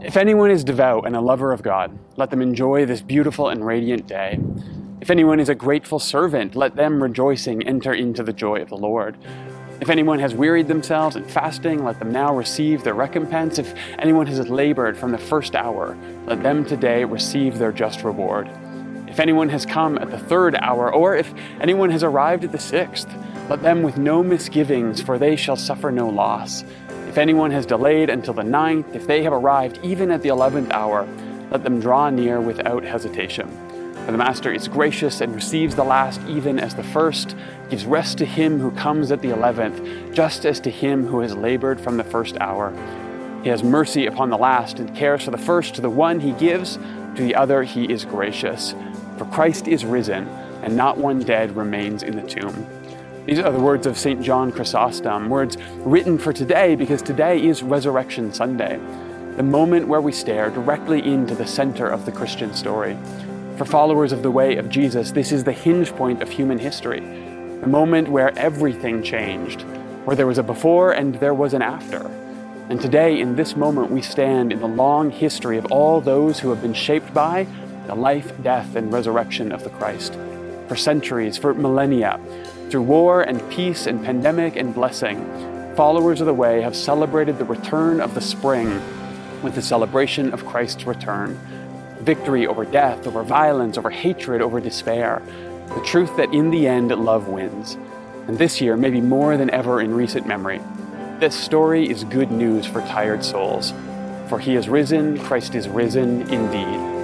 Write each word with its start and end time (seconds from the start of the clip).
If 0.00 0.16
anyone 0.16 0.52
is 0.52 0.62
devout 0.62 1.06
and 1.06 1.16
a 1.16 1.20
lover 1.20 1.50
of 1.50 1.64
God, 1.64 1.98
let 2.16 2.30
them 2.30 2.40
enjoy 2.40 2.86
this 2.86 3.02
beautiful 3.02 3.48
and 3.48 3.66
radiant 3.66 4.06
day. 4.06 4.38
If 5.00 5.10
anyone 5.10 5.40
is 5.40 5.48
a 5.48 5.56
grateful 5.56 5.98
servant, 5.98 6.54
let 6.54 6.76
them 6.76 7.02
rejoicing 7.02 7.66
enter 7.66 7.92
into 7.92 8.22
the 8.22 8.32
joy 8.32 8.62
of 8.62 8.68
the 8.68 8.76
Lord. 8.76 9.16
If 9.80 9.90
anyone 9.90 10.20
has 10.20 10.34
wearied 10.34 10.68
themselves 10.68 11.16
in 11.16 11.24
fasting, 11.24 11.84
let 11.84 11.98
them 11.98 12.12
now 12.12 12.32
receive 12.32 12.84
their 12.84 12.94
recompense. 12.94 13.58
If 13.58 13.74
anyone 13.98 14.28
has 14.28 14.48
labored 14.48 14.96
from 14.96 15.10
the 15.10 15.18
first 15.18 15.56
hour, 15.56 15.98
let 16.26 16.44
them 16.44 16.64
today 16.64 17.04
receive 17.04 17.58
their 17.58 17.72
just 17.72 18.04
reward. 18.04 18.48
If 19.08 19.18
anyone 19.18 19.48
has 19.48 19.66
come 19.66 19.98
at 19.98 20.12
the 20.12 20.18
third 20.18 20.54
hour, 20.54 20.94
or 20.94 21.16
if 21.16 21.34
anyone 21.60 21.90
has 21.90 22.04
arrived 22.04 22.44
at 22.44 22.52
the 22.52 22.58
sixth, 22.60 23.12
let 23.48 23.62
them 23.62 23.82
with 23.82 23.98
no 23.98 24.22
misgivings, 24.22 25.00
for 25.00 25.18
they 25.18 25.34
shall 25.34 25.56
suffer 25.56 25.90
no 25.90 26.08
loss. 26.08 26.62
If 27.08 27.16
anyone 27.16 27.50
has 27.52 27.64
delayed 27.64 28.10
until 28.10 28.34
the 28.34 28.44
ninth, 28.44 28.94
if 28.94 29.06
they 29.06 29.22
have 29.22 29.32
arrived 29.32 29.80
even 29.82 30.10
at 30.10 30.20
the 30.22 30.28
eleventh 30.28 30.70
hour, 30.70 31.08
let 31.50 31.64
them 31.64 31.80
draw 31.80 32.10
near 32.10 32.38
without 32.38 32.84
hesitation. 32.84 33.48
For 34.04 34.12
the 34.12 34.18
Master 34.18 34.52
is 34.52 34.68
gracious 34.68 35.22
and 35.22 35.34
receives 35.34 35.74
the 35.74 35.84
last 35.84 36.20
even 36.28 36.58
as 36.58 36.74
the 36.74 36.84
first, 36.84 37.34
gives 37.70 37.86
rest 37.86 38.18
to 38.18 38.26
him 38.26 38.60
who 38.60 38.70
comes 38.72 39.10
at 39.10 39.22
the 39.22 39.30
eleventh, 39.30 40.14
just 40.14 40.44
as 40.44 40.60
to 40.60 40.70
him 40.70 41.06
who 41.06 41.20
has 41.20 41.34
labored 41.34 41.80
from 41.80 41.96
the 41.96 42.04
first 42.04 42.36
hour. 42.40 42.72
He 43.42 43.48
has 43.48 43.64
mercy 43.64 44.04
upon 44.04 44.28
the 44.28 44.38
last 44.38 44.78
and 44.78 44.94
cares 44.94 45.24
for 45.24 45.30
the 45.30 45.38
first. 45.38 45.74
To 45.76 45.80
the 45.80 45.90
one 45.90 46.20
he 46.20 46.32
gives, 46.32 46.76
to 47.16 47.22
the 47.22 47.34
other 47.34 47.62
he 47.62 47.90
is 47.90 48.04
gracious. 48.04 48.74
For 49.16 49.24
Christ 49.24 49.66
is 49.66 49.84
risen, 49.84 50.28
and 50.62 50.76
not 50.76 50.98
one 50.98 51.20
dead 51.20 51.56
remains 51.56 52.02
in 52.02 52.16
the 52.16 52.28
tomb. 52.28 52.66
These 53.28 53.40
are 53.40 53.52
the 53.52 53.60
words 53.60 53.86
of 53.86 53.98
St. 53.98 54.22
John 54.22 54.50
Chrysostom, 54.50 55.28
words 55.28 55.58
written 55.84 56.16
for 56.16 56.32
today 56.32 56.74
because 56.74 57.02
today 57.02 57.44
is 57.44 57.62
Resurrection 57.62 58.32
Sunday, 58.32 58.80
the 59.36 59.42
moment 59.42 59.86
where 59.86 60.00
we 60.00 60.12
stare 60.12 60.48
directly 60.48 61.04
into 61.04 61.34
the 61.34 61.46
center 61.46 61.86
of 61.86 62.06
the 62.06 62.10
Christian 62.10 62.54
story. 62.54 62.96
For 63.58 63.66
followers 63.66 64.12
of 64.12 64.22
the 64.22 64.30
way 64.30 64.56
of 64.56 64.70
Jesus, 64.70 65.10
this 65.10 65.30
is 65.30 65.44
the 65.44 65.52
hinge 65.52 65.90
point 65.92 66.22
of 66.22 66.30
human 66.30 66.58
history, 66.58 67.00
the 67.00 67.66
moment 67.66 68.08
where 68.08 68.32
everything 68.38 69.02
changed, 69.02 69.60
where 70.06 70.16
there 70.16 70.26
was 70.26 70.38
a 70.38 70.42
before 70.42 70.92
and 70.92 71.14
there 71.16 71.34
was 71.34 71.52
an 71.52 71.60
after. 71.60 72.06
And 72.70 72.80
today, 72.80 73.20
in 73.20 73.36
this 73.36 73.56
moment, 73.56 73.90
we 73.90 74.00
stand 74.00 74.54
in 74.54 74.60
the 74.60 74.68
long 74.68 75.10
history 75.10 75.58
of 75.58 75.70
all 75.70 76.00
those 76.00 76.40
who 76.40 76.48
have 76.48 76.62
been 76.62 76.72
shaped 76.72 77.12
by 77.12 77.46
the 77.88 77.94
life, 77.94 78.32
death, 78.42 78.74
and 78.74 78.90
resurrection 78.90 79.52
of 79.52 79.64
the 79.64 79.70
Christ. 79.70 80.14
For 80.66 80.76
centuries, 80.76 81.36
for 81.36 81.52
millennia, 81.52 82.18
through 82.70 82.82
war 82.82 83.22
and 83.22 83.48
peace 83.50 83.86
and 83.86 84.04
pandemic 84.04 84.56
and 84.56 84.74
blessing, 84.74 85.24
followers 85.74 86.20
of 86.20 86.26
the 86.26 86.34
way 86.34 86.60
have 86.60 86.76
celebrated 86.76 87.38
the 87.38 87.44
return 87.44 88.00
of 88.00 88.14
the 88.14 88.20
spring 88.20 88.68
with 89.42 89.54
the 89.54 89.62
celebration 89.62 90.32
of 90.34 90.44
Christ's 90.44 90.86
return. 90.86 91.38
Victory 92.00 92.46
over 92.46 92.64
death, 92.64 93.06
over 93.06 93.22
violence, 93.22 93.78
over 93.78 93.90
hatred, 93.90 94.42
over 94.42 94.60
despair. 94.60 95.22
The 95.68 95.82
truth 95.84 96.16
that 96.16 96.32
in 96.34 96.50
the 96.50 96.66
end, 96.66 96.90
love 96.90 97.28
wins. 97.28 97.78
And 98.26 98.38
this 98.38 98.60
year, 98.60 98.76
maybe 98.76 99.00
more 99.00 99.36
than 99.36 99.50
ever 99.50 99.80
in 99.80 99.94
recent 99.94 100.26
memory, 100.26 100.60
this 101.20 101.34
story 101.34 101.88
is 101.88 102.04
good 102.04 102.30
news 102.30 102.66
for 102.66 102.80
tired 102.82 103.24
souls. 103.24 103.72
For 104.28 104.38
he 104.38 104.56
is 104.56 104.68
risen, 104.68 105.18
Christ 105.18 105.54
is 105.54 105.68
risen 105.68 106.22
indeed. 106.30 106.97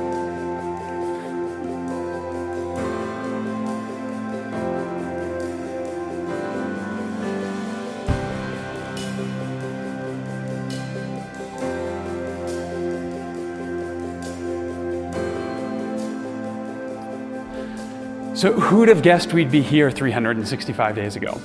So, 18.35 18.53
who'd 18.53 18.89
have 18.89 19.03
guessed 19.03 19.33
we'd 19.33 19.53
be 19.53 19.63
here 19.63 19.93
365 19.93 20.97
days 20.97 21.15
ago? 21.15 21.41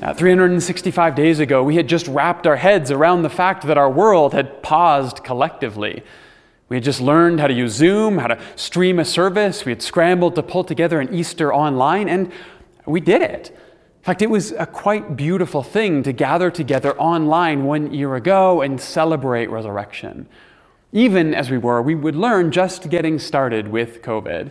Now, 0.00 0.14
365 0.14 1.14
days 1.14 1.40
ago, 1.40 1.62
we 1.62 1.76
had 1.76 1.86
just 1.86 2.08
wrapped 2.08 2.46
our 2.46 2.56
heads 2.56 2.90
around 2.90 3.20
the 3.20 3.28
fact 3.28 3.66
that 3.66 3.76
our 3.76 3.90
world 3.90 4.32
had 4.32 4.62
paused 4.62 5.22
collectively. 5.24 6.02
We 6.70 6.76
had 6.76 6.84
just 6.84 7.02
learned 7.02 7.38
how 7.38 7.48
to 7.48 7.52
use 7.52 7.74
Zoom, 7.74 8.16
how 8.16 8.28
to 8.28 8.40
stream 8.56 8.98
a 8.98 9.04
service. 9.04 9.66
We 9.66 9.72
had 9.72 9.82
scrambled 9.82 10.34
to 10.36 10.42
pull 10.42 10.64
together 10.64 11.00
an 11.00 11.14
Easter 11.14 11.52
online, 11.52 12.08
and 12.08 12.32
we 12.86 13.00
did 13.00 13.20
it. 13.20 13.50
In 13.50 14.04
fact, 14.04 14.22
it 14.22 14.30
was 14.30 14.52
a 14.52 14.64
quite 14.64 15.16
beautiful 15.16 15.62
thing 15.62 16.02
to 16.02 16.14
gather 16.14 16.50
together 16.50 16.98
online 16.98 17.64
one 17.64 17.92
year 17.92 18.14
ago 18.14 18.62
and 18.62 18.80
celebrate 18.80 19.50
resurrection. 19.50 20.26
Even 20.92 21.34
as 21.34 21.50
we 21.50 21.58
were, 21.58 21.82
we 21.82 21.94
would 21.94 22.16
learn 22.16 22.50
just 22.50 22.88
getting 22.88 23.18
started 23.18 23.68
with 23.68 24.00
COVID. 24.00 24.50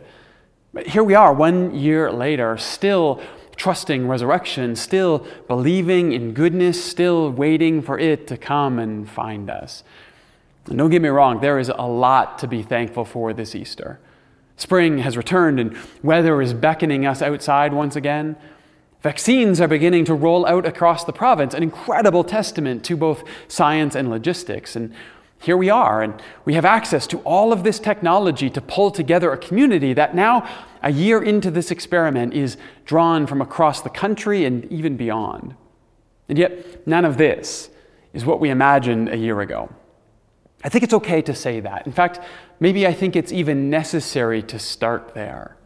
But 0.74 0.88
here 0.88 1.04
we 1.04 1.16
are, 1.16 1.34
one 1.34 1.76
year 1.76 2.12
later, 2.12 2.58
still 2.58 3.22
trusting 3.58 4.08
resurrection, 4.08 4.76
still 4.76 5.26
believing 5.48 6.14
in 6.14 6.34
goodness, 6.34 6.84
still 6.84 7.30
waiting 7.32 7.82
for 7.82 8.00
it 8.00 8.26
to 8.28 8.38
come 8.38 8.80
and 8.80 9.10
find 9.10 9.50
us. 9.50 9.84
And 10.68 10.78
don't 10.78 10.90
get 10.90 11.02
me 11.02 11.10
wrong, 11.10 11.42
there 11.42 11.60
is 11.60 11.70
a 11.70 11.88
lot 11.88 12.40
to 12.40 12.48
be 12.48 12.64
thankful 12.64 13.06
for 13.06 13.34
this 13.34 13.54
Easter. 13.54 14.00
Spring 14.58 15.00
has 15.00 15.18
returned 15.18 15.60
and 15.60 15.76
weather 16.04 16.42
is 16.42 16.54
beckoning 16.54 17.06
us 17.06 17.22
outside 17.22 17.74
once 17.74 17.96
again. 17.96 18.36
Vaccines 19.02 19.60
are 19.60 19.68
beginning 19.68 20.06
to 20.06 20.14
roll 20.14 20.46
out 20.46 20.66
across 20.66 21.04
the 21.04 21.14
province, 21.14 21.54
an 21.54 21.64
incredible 21.64 22.24
testament 22.24 22.84
to 22.86 22.96
both 22.96 23.24
science 23.48 23.96
and 23.96 24.10
logistics. 24.10 24.76
And 24.76 24.94
here 25.42 25.58
we 25.58 25.72
are, 25.72 26.04
and 26.04 26.22
we 26.46 26.54
have 26.54 26.66
access 26.66 27.08
to 27.08 27.18
all 27.20 27.52
of 27.52 27.64
this 27.64 27.80
technology 27.80 28.48
to 28.52 28.62
pull 28.62 28.92
together 28.92 29.32
a 29.32 29.38
community 29.38 29.92
that 29.94 30.14
now, 30.14 30.48
a 30.84 30.92
year 30.92 31.22
into 31.22 31.50
this 31.50 31.72
experiment, 31.72 32.36
is 32.36 32.58
drawn 32.86 33.26
from 33.26 33.42
across 33.42 33.82
the 33.82 33.90
country 33.90 34.46
and 34.46 34.72
even 34.72 34.98
beyond. 34.98 35.56
And 36.30 36.38
yet, 36.38 36.86
none 36.88 37.06
of 37.06 37.18
this 37.18 37.72
is 38.14 38.24
what 38.24 38.40
we 38.40 38.52
imagined 38.52 39.10
a 39.10 39.18
year 39.18 39.42
ago. 39.42 39.74
I 40.64 40.70
think 40.70 40.84
it's 40.84 40.94
okay 40.94 41.24
to 41.24 41.34
say 41.34 41.60
that. 41.60 41.88
In 41.88 41.92
fact, 41.92 42.20
maybe 42.60 42.86
I 42.86 42.94
think 42.94 43.16
it's 43.16 43.32
even 43.32 43.72
necessary 43.72 44.44
to 44.44 44.60
start 44.60 45.16
there 45.16 45.58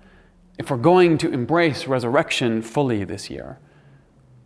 if 0.58 0.72
we're 0.72 0.78
going 0.78 1.18
to 1.18 1.34
embrace 1.34 1.86
resurrection 1.86 2.62
fully 2.62 3.04
this 3.04 3.30
year. 3.30 3.60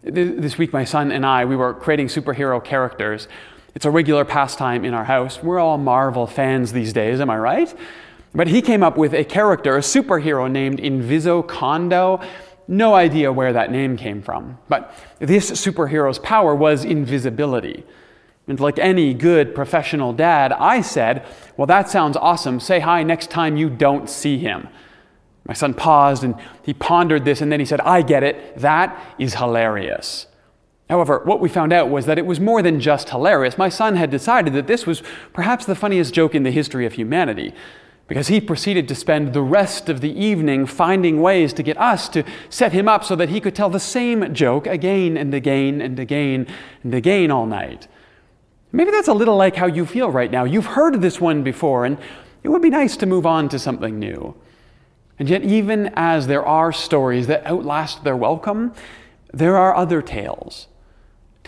This 0.01 0.57
week, 0.57 0.73
my 0.73 0.85
son 0.85 1.11
and 1.11 1.23
I, 1.23 1.45
we 1.45 1.55
were 1.55 1.75
creating 1.75 2.07
superhero 2.07 2.63
characters 2.63 3.27
it's 3.75 3.85
a 3.85 3.91
regular 3.91 4.25
pastime 4.25 4.85
in 4.85 4.93
our 4.93 5.05
house. 5.05 5.41
We're 5.41 5.59
all 5.59 5.77
Marvel 5.77 6.27
fans 6.27 6.73
these 6.73 6.93
days, 6.93 7.19
am 7.19 7.29
I 7.29 7.37
right? 7.37 7.73
But 8.33 8.47
he 8.47 8.61
came 8.61 8.83
up 8.83 8.97
with 8.97 9.13
a 9.13 9.23
character, 9.23 9.77
a 9.77 9.81
superhero 9.81 10.49
named 10.49 10.79
Invisicondo. 10.79 12.25
No 12.67 12.93
idea 12.93 13.33
where 13.33 13.53
that 13.53 13.71
name 13.71 13.97
came 13.97 14.21
from. 14.21 14.59
But 14.67 14.93
this 15.19 15.49
superhero's 15.51 16.19
power 16.19 16.53
was 16.53 16.85
invisibility. 16.85 17.83
And 18.47 18.59
like 18.59 18.79
any 18.79 19.13
good 19.13 19.55
professional 19.55 20.13
dad, 20.13 20.51
I 20.53 20.81
said, 20.81 21.25
Well, 21.57 21.67
that 21.67 21.89
sounds 21.89 22.17
awesome. 22.17 22.59
Say 22.59 22.79
hi 22.79 23.03
next 23.03 23.29
time 23.29 23.57
you 23.57 23.69
don't 23.69 24.09
see 24.09 24.37
him. 24.37 24.67
My 25.45 25.53
son 25.53 25.73
paused 25.73 26.23
and 26.23 26.35
he 26.63 26.73
pondered 26.73 27.25
this 27.25 27.41
and 27.41 27.51
then 27.51 27.59
he 27.59 27.65
said, 27.65 27.81
I 27.81 28.01
get 28.03 28.23
it. 28.23 28.57
That 28.57 28.99
is 29.17 29.35
hilarious. 29.35 30.27
However, 30.89 31.21
what 31.23 31.39
we 31.39 31.49
found 31.49 31.71
out 31.71 31.89
was 31.89 32.07
that 32.07 32.17
it 32.17 32.25
was 32.25 32.39
more 32.39 32.63
than 32.63 32.79
just 32.79 33.09
hilarious. 33.09 33.59
My 33.59 33.69
son 33.69 33.95
had 33.95 34.09
decided 34.09 34.53
that 34.53 34.65
this 34.65 34.87
was 34.87 35.03
perhaps 35.33 35.65
the 35.65 35.75
funniest 35.75 36.15
joke 36.15 36.33
in 36.33 36.41
the 36.41 36.49
history 36.49 36.85
of 36.87 36.93
humanity, 36.93 37.53
because 38.07 38.27
he 38.27 38.41
proceeded 38.41 38.87
to 38.87 38.95
spend 38.95 39.33
the 39.33 39.41
rest 39.43 39.87
of 39.87 40.01
the 40.01 40.11
evening 40.11 40.65
finding 40.65 41.21
ways 41.21 41.53
to 41.53 41.61
get 41.61 41.77
us 41.77 42.09
to 42.09 42.23
set 42.49 42.73
him 42.73 42.87
up 42.87 43.03
so 43.03 43.15
that 43.15 43.29
he 43.29 43.39
could 43.39 43.53
tell 43.53 43.69
the 43.69 43.79
same 43.79 44.33
joke 44.33 44.65
again 44.65 45.15
and 45.15 45.31
again 45.31 45.79
and 45.79 45.99
again 45.99 46.47
and 46.83 46.95
again 46.95 47.29
all 47.29 47.45
night. 47.45 47.87
Maybe 48.71 48.89
that's 48.89 49.07
a 49.07 49.13
little 49.13 49.35
like 49.35 49.55
how 49.55 49.67
you 49.67 49.85
feel 49.85 50.09
right 50.09 50.31
now. 50.31 50.43
You've 50.43 50.65
heard 50.65 51.01
this 51.01 51.21
one 51.21 51.43
before, 51.43 51.85
and 51.85 51.99
it 52.41 52.49
would 52.49 52.63
be 52.63 52.71
nice 52.71 52.97
to 52.97 53.05
move 53.05 53.27
on 53.27 53.47
to 53.49 53.59
something 53.59 53.99
new. 53.99 54.33
And 55.19 55.29
yet, 55.29 55.43
even 55.43 55.91
as 55.95 56.25
there 56.25 56.45
are 56.45 56.71
stories 56.71 57.27
that 57.27 57.45
outlast 57.45 58.03
their 58.03 58.15
welcome, 58.15 58.73
there 59.31 59.55
are 59.55 59.75
other 59.75 60.01
tales 60.01 60.65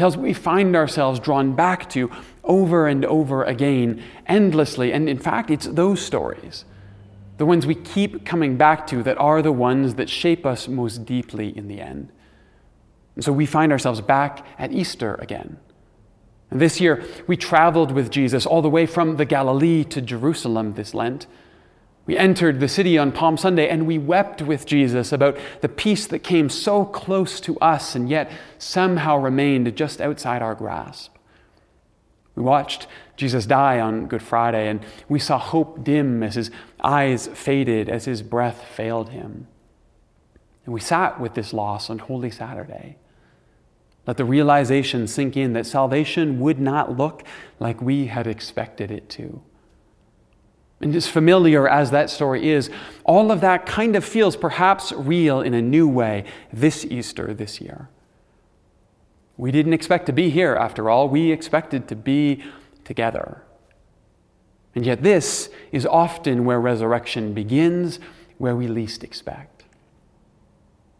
Tales 0.02 0.18
we 0.18 0.34
find 0.34 0.76
ourselves 0.76 1.20
drawn 1.20 1.54
back 1.54 1.88
to 1.92 2.10
over 2.44 2.88
and 2.88 3.06
over 3.06 3.44
again, 3.44 4.02
endlessly. 4.26 4.92
And 4.92 5.08
in 5.08 5.20
fact, 5.20 5.52
it's 5.52 5.68
those 5.68 6.02
stories, 6.04 6.66
the 7.38 7.46
ones 7.46 7.68
we 7.68 7.76
keep 7.76 8.26
coming 8.26 8.58
back 8.58 8.88
to, 8.88 9.04
that 9.04 9.20
are 9.20 9.44
the 9.44 9.52
ones 9.52 9.94
that 9.96 10.10
shape 10.10 10.44
us 10.44 10.68
most 10.68 11.06
deeply 11.06 11.56
in 11.56 11.68
the 11.68 11.80
end. 11.80 12.12
And 13.14 13.24
so 13.24 13.32
we 13.32 13.46
find 13.46 13.72
ourselves 13.72 14.02
back 14.02 14.44
at 14.58 14.72
Easter 14.72 15.20
again. 15.22 15.60
And 16.50 16.60
this 16.60 16.82
year, 16.82 17.06
we 17.28 17.38
traveled 17.38 17.92
with 17.92 18.10
Jesus 18.10 18.48
all 18.48 18.64
the 18.64 18.72
way 18.72 18.88
from 18.88 19.18
the 19.18 19.26
Galilee 19.26 19.84
to 19.84 20.02
Jerusalem 20.02 20.74
this 20.74 20.96
Lent. 20.96 21.28
We 22.06 22.18
entered 22.18 22.60
the 22.60 22.68
city 22.68 22.98
on 22.98 23.12
Palm 23.12 23.38
Sunday 23.38 23.70
and 23.70 23.86
we 23.86 23.98
wept 23.98 24.42
with 24.42 24.66
Jesus 24.66 25.12
about 25.12 25.38
the 25.62 25.70
peace 25.70 26.08
that 26.08 26.20
came 26.20 26.50
so 26.50 26.84
close 26.84 27.40
to 27.42 27.58
us 27.60 27.96
and 27.96 28.10
yet 28.10 28.32
somehow 28.58 29.18
remained 29.18 29.76
just 29.76 30.02
outside 30.02 30.42
our 30.42 30.56
grasp. 30.56 31.16
We 32.36 32.44
watched 32.44 32.88
Jesus 33.18 33.46
die 33.46 33.80
on 33.80 34.08
Good 34.08 34.24
Friday, 34.24 34.68
and 34.68 34.80
we 35.10 35.20
saw 35.20 35.38
hope 35.38 35.84
dim 35.84 36.24
as 36.24 36.36
his 36.36 36.50
eyes 36.84 37.28
faded, 37.28 37.90
as 37.90 38.06
his 38.06 38.22
breath 38.22 38.66
failed 38.66 39.10
him. 39.10 39.48
And 40.66 40.74
we 40.74 40.80
sat 40.80 41.20
with 41.20 41.34
this 41.34 41.54
loss 41.54 41.90
on 41.90 42.00
Holy 42.00 42.32
Saturday. 42.32 42.98
Let 44.08 44.18
the 44.18 44.26
realization 44.26 45.08
sink 45.08 45.38
in 45.38 45.54
that 45.54 45.68
salvation 45.68 46.40
would 46.40 46.60
not 46.60 46.98
look 46.98 47.24
like 47.60 47.82
we 47.82 48.08
had 48.08 48.26
expected 48.26 48.90
it 48.90 49.10
to. 49.10 49.44
And 50.82 50.96
as 50.96 51.08
familiar 51.08 51.68
as 51.68 51.92
that 51.92 52.10
story 52.10 52.50
is, 52.50 52.70
all 53.04 53.32
of 53.32 53.42
that 53.42 53.66
kind 53.66 53.96
of 53.96 54.04
feels 54.04 54.36
perhaps 54.36 54.92
real 54.92 55.42
in 55.42 55.54
a 55.54 55.62
new 55.62 55.88
way 55.88 56.26
this 56.52 56.84
Easter 56.86 57.34
this 57.34 57.62
year. 57.62 57.90
We 59.38 59.52
didn't 59.52 59.74
expect 59.74 60.06
to 60.08 60.14
be 60.14 60.30
here, 60.30 60.56
after 60.56 60.90
all. 60.90 61.08
We 61.08 61.32
expected 61.32 61.88
to 61.88 61.96
be 61.96 62.44
together. 62.84 63.44
And 64.76 64.86
yet, 64.86 65.04
this 65.04 65.50
is 65.72 65.86
often 65.86 66.46
where 66.46 66.60
resurrection 66.60 67.34
begins, 67.34 68.00
where 68.38 68.56
we 68.56 68.68
least 68.68 69.04
expect. 69.04 69.66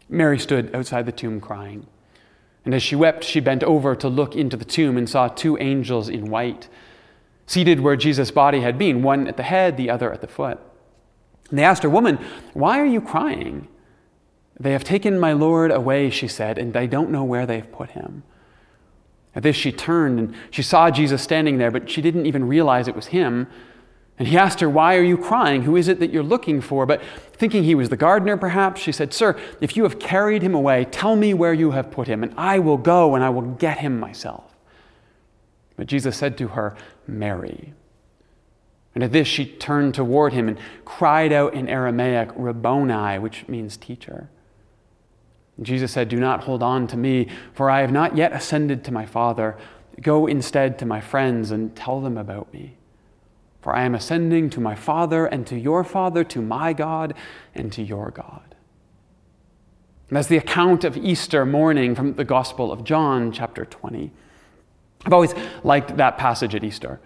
Mary 0.08 0.38
stood 0.38 0.74
outside 0.74 1.06
the 1.06 1.12
tomb 1.12 1.40
crying. 1.40 1.86
And 2.64 2.74
as 2.74 2.82
she 2.82 2.94
wept, 2.94 3.24
she 3.24 3.40
bent 3.40 3.64
over 3.64 3.96
to 3.96 4.08
look 4.08 4.36
into 4.36 4.56
the 4.56 4.64
tomb 4.64 4.96
and 4.96 5.08
saw 5.08 5.28
two 5.28 5.58
angels 5.58 6.08
in 6.08 6.30
white, 6.30 6.68
seated 7.52 7.80
where 7.80 7.96
Jesus' 7.96 8.30
body 8.30 8.60
had 8.60 8.78
been, 8.78 9.02
one 9.02 9.28
at 9.28 9.36
the 9.36 9.42
head, 9.42 9.76
the 9.76 9.90
other 9.90 10.10
at 10.10 10.22
the 10.22 10.26
foot. 10.26 10.58
And 11.50 11.58
they 11.58 11.64
asked 11.64 11.82
her, 11.82 11.90
Woman, 11.90 12.18
why 12.54 12.80
are 12.80 12.86
you 12.86 13.00
crying? 13.00 13.68
They 14.58 14.72
have 14.72 14.84
taken 14.84 15.20
my 15.20 15.32
Lord 15.32 15.70
away, 15.70 16.08
she 16.08 16.28
said, 16.28 16.56
and 16.56 16.76
I 16.76 16.86
don't 16.86 17.10
know 17.10 17.24
where 17.24 17.44
they've 17.44 17.70
put 17.70 17.90
him. 17.90 18.22
At 19.34 19.42
this, 19.42 19.56
she 19.56 19.70
turned 19.72 20.18
and 20.18 20.34
she 20.50 20.62
saw 20.62 20.90
Jesus 20.90 21.22
standing 21.22 21.58
there, 21.58 21.70
but 21.70 21.90
she 21.90 22.00
didn't 22.00 22.26
even 22.26 22.46
realize 22.46 22.88
it 22.88 22.96
was 22.96 23.06
him. 23.06 23.46
And 24.18 24.28
he 24.28 24.38
asked 24.38 24.60
her, 24.60 24.70
Why 24.70 24.96
are 24.96 25.02
you 25.02 25.18
crying? 25.18 25.62
Who 25.62 25.76
is 25.76 25.88
it 25.88 26.00
that 26.00 26.10
you're 26.10 26.22
looking 26.22 26.60
for? 26.60 26.86
But 26.86 27.02
thinking 27.32 27.64
he 27.64 27.74
was 27.74 27.88
the 27.88 27.96
gardener, 27.96 28.36
perhaps, 28.36 28.80
she 28.80 28.92
said, 28.92 29.12
Sir, 29.12 29.38
if 29.60 29.76
you 29.76 29.82
have 29.82 29.98
carried 29.98 30.42
him 30.42 30.54
away, 30.54 30.86
tell 30.86 31.16
me 31.16 31.34
where 31.34 31.54
you 31.54 31.72
have 31.72 31.90
put 31.90 32.08
him, 32.08 32.22
and 32.22 32.32
I 32.36 32.58
will 32.58 32.76
go 32.78 33.14
and 33.14 33.24
I 33.24 33.30
will 33.30 33.42
get 33.42 33.78
him 33.78 33.98
myself. 33.98 34.51
But 35.76 35.86
Jesus 35.86 36.16
said 36.16 36.36
to 36.38 36.48
her, 36.48 36.76
Mary. 37.06 37.72
And 38.94 39.02
at 39.02 39.12
this, 39.12 39.26
she 39.26 39.46
turned 39.46 39.94
toward 39.94 40.32
him 40.32 40.48
and 40.48 40.58
cried 40.84 41.32
out 41.32 41.54
in 41.54 41.68
Aramaic, 41.68 42.30
Rabboni, 42.36 43.18
which 43.18 43.48
means 43.48 43.76
teacher. 43.76 44.28
And 45.56 45.66
Jesus 45.66 45.92
said, 45.92 46.08
Do 46.08 46.18
not 46.18 46.44
hold 46.44 46.62
on 46.62 46.86
to 46.88 46.96
me, 46.96 47.28
for 47.54 47.70
I 47.70 47.80
have 47.80 47.92
not 47.92 48.16
yet 48.16 48.32
ascended 48.32 48.84
to 48.84 48.92
my 48.92 49.06
Father. 49.06 49.56
Go 50.00 50.26
instead 50.26 50.78
to 50.78 50.86
my 50.86 51.00
friends 51.00 51.50
and 51.50 51.74
tell 51.74 52.00
them 52.00 52.18
about 52.18 52.52
me. 52.52 52.76
For 53.60 53.74
I 53.74 53.84
am 53.84 53.94
ascending 53.94 54.50
to 54.50 54.60
my 54.60 54.74
Father 54.74 55.26
and 55.26 55.46
to 55.46 55.58
your 55.58 55.84
Father, 55.84 56.24
to 56.24 56.42
my 56.42 56.72
God 56.72 57.14
and 57.54 57.72
to 57.72 57.82
your 57.82 58.10
God. 58.10 58.56
And 60.08 60.16
that's 60.16 60.28
the 60.28 60.36
account 60.36 60.84
of 60.84 60.96
Easter 60.96 61.46
morning 61.46 61.94
from 61.94 62.14
the 62.14 62.24
Gospel 62.24 62.72
of 62.72 62.84
John, 62.84 63.32
chapter 63.32 63.64
20. 63.64 64.10
I've 65.04 65.12
always 65.12 65.34
liked 65.64 65.96
that 65.96 66.18
passage 66.18 66.54
at 66.54 66.64
Easter 66.64 67.00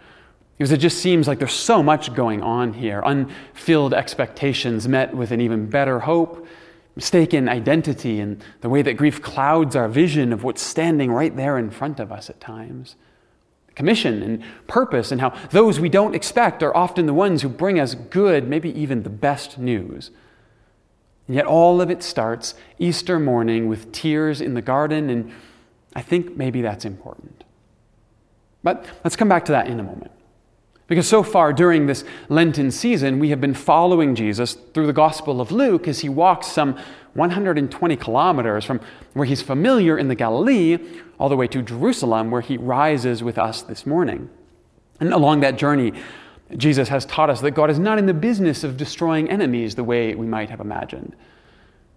because 0.56 0.72
it 0.72 0.78
just 0.78 0.98
seems 0.98 1.28
like 1.28 1.38
there's 1.38 1.52
so 1.52 1.82
much 1.82 2.14
going 2.14 2.42
on 2.42 2.72
here 2.72 3.02
unfilled 3.04 3.94
expectations 3.94 4.88
met 4.88 5.14
with 5.14 5.30
an 5.30 5.40
even 5.40 5.66
better 5.68 6.00
hope, 6.00 6.46
mistaken 6.94 7.48
identity, 7.48 8.20
and 8.20 8.42
the 8.62 8.68
way 8.68 8.82
that 8.82 8.94
grief 8.94 9.20
clouds 9.20 9.76
our 9.76 9.88
vision 9.88 10.32
of 10.32 10.44
what's 10.44 10.62
standing 10.62 11.12
right 11.12 11.36
there 11.36 11.58
in 11.58 11.70
front 11.70 12.00
of 12.00 12.10
us 12.10 12.30
at 12.30 12.40
times 12.40 12.96
commission 13.76 14.22
and 14.22 14.42
purpose, 14.66 15.12
and 15.12 15.20
how 15.20 15.30
those 15.50 15.78
we 15.78 15.88
don't 15.88 16.14
expect 16.14 16.62
are 16.62 16.76
often 16.76 17.06
the 17.06 17.14
ones 17.14 17.42
who 17.42 17.48
bring 17.48 17.78
us 17.78 17.94
good, 17.94 18.48
maybe 18.48 18.70
even 18.70 19.04
the 19.04 19.10
best 19.10 19.58
news. 19.58 20.10
And 21.28 21.36
yet, 21.36 21.46
all 21.46 21.80
of 21.80 21.90
it 21.90 22.02
starts 22.02 22.54
Easter 22.78 23.20
morning 23.20 23.68
with 23.68 23.92
tears 23.92 24.40
in 24.40 24.54
the 24.54 24.62
garden, 24.62 25.10
and 25.10 25.30
I 25.94 26.02
think 26.02 26.36
maybe 26.36 26.62
that's 26.62 26.84
important. 26.84 27.44
But 28.62 28.84
let's 29.04 29.16
come 29.16 29.28
back 29.28 29.44
to 29.46 29.52
that 29.52 29.68
in 29.68 29.78
a 29.78 29.82
moment. 29.82 30.10
Because 30.88 31.08
so 31.08 31.22
far 31.22 31.52
during 31.52 31.86
this 31.86 32.04
Lenten 32.28 32.70
season, 32.70 33.18
we 33.18 33.30
have 33.30 33.40
been 33.40 33.54
following 33.54 34.14
Jesus 34.14 34.54
through 34.54 34.86
the 34.86 34.92
Gospel 34.92 35.40
of 35.40 35.50
Luke 35.50 35.88
as 35.88 36.00
he 36.00 36.08
walks 36.08 36.46
some 36.46 36.78
120 37.14 37.96
kilometers 37.96 38.64
from 38.64 38.80
where 39.14 39.26
he's 39.26 39.42
familiar 39.42 39.98
in 39.98 40.08
the 40.08 40.14
Galilee 40.14 40.78
all 41.18 41.28
the 41.28 41.36
way 41.36 41.48
to 41.48 41.62
Jerusalem, 41.62 42.30
where 42.30 42.42
he 42.42 42.56
rises 42.56 43.22
with 43.22 43.38
us 43.38 43.62
this 43.62 43.84
morning. 43.84 44.30
And 45.00 45.12
along 45.12 45.40
that 45.40 45.56
journey, 45.56 45.92
Jesus 46.56 46.88
has 46.88 47.04
taught 47.04 47.30
us 47.30 47.40
that 47.40 47.52
God 47.52 47.70
is 47.70 47.78
not 47.78 47.98
in 47.98 48.06
the 48.06 48.14
business 48.14 48.62
of 48.62 48.76
destroying 48.76 49.28
enemies 49.28 49.74
the 49.74 49.84
way 49.84 50.14
we 50.14 50.26
might 50.26 50.50
have 50.50 50.60
imagined. 50.60 51.16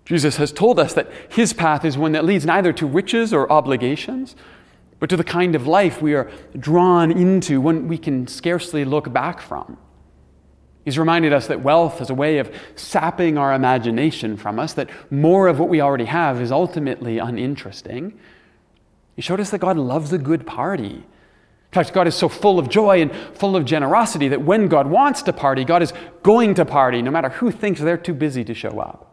Jesus 0.05 0.37
has 0.37 0.51
told 0.51 0.79
us 0.79 0.93
that 0.95 1.11
his 1.29 1.53
path 1.53 1.85
is 1.85 1.97
one 1.97 2.13
that 2.13 2.25
leads 2.25 2.45
neither 2.45 2.73
to 2.73 2.87
riches 2.87 3.31
or 3.31 3.51
obligations, 3.51 4.35
but 4.99 5.09
to 5.09 5.17
the 5.17 5.23
kind 5.23 5.55
of 5.55 5.65
life 5.65 6.01
we 6.01 6.13
are 6.13 6.29
drawn 6.57 7.11
into, 7.11 7.61
one 7.61 7.87
we 7.87 7.97
can 7.97 8.27
scarcely 8.27 8.83
look 8.83 9.11
back 9.11 9.41
from. 9.41 9.77
He's 10.85 10.97
reminded 10.97 11.33
us 11.33 11.47
that 11.47 11.61
wealth 11.61 12.01
is 12.01 12.09
a 12.09 12.15
way 12.15 12.39
of 12.39 12.53
sapping 12.75 13.37
our 13.37 13.53
imagination 13.53 14.37
from 14.37 14.59
us, 14.59 14.73
that 14.73 14.89
more 15.11 15.47
of 15.47 15.59
what 15.59 15.69
we 15.69 15.81
already 15.81 16.05
have 16.05 16.41
is 16.41 16.51
ultimately 16.51 17.17
uninteresting. 17.19 18.17
He 19.15 19.21
showed 19.21 19.39
us 19.39 19.51
that 19.51 19.59
God 19.59 19.77
loves 19.77 20.11
a 20.13 20.17
good 20.17 20.47
party. 20.47 20.95
In 20.95 21.73
fact, 21.73 21.93
God 21.93 22.07
is 22.07 22.15
so 22.15 22.27
full 22.27 22.57
of 22.57 22.69
joy 22.69 23.01
and 23.01 23.13
full 23.33 23.55
of 23.55 23.65
generosity 23.65 24.27
that 24.29 24.41
when 24.41 24.67
God 24.67 24.87
wants 24.87 25.21
to 25.23 25.33
party, 25.33 25.63
God 25.63 25.83
is 25.83 25.93
going 26.23 26.55
to 26.55 26.65
party, 26.65 27.01
no 27.01 27.11
matter 27.11 27.29
who 27.29 27.51
thinks 27.51 27.79
they're 27.79 27.97
too 27.97 28.13
busy 28.13 28.43
to 28.45 28.53
show 28.53 28.79
up. 28.79 29.08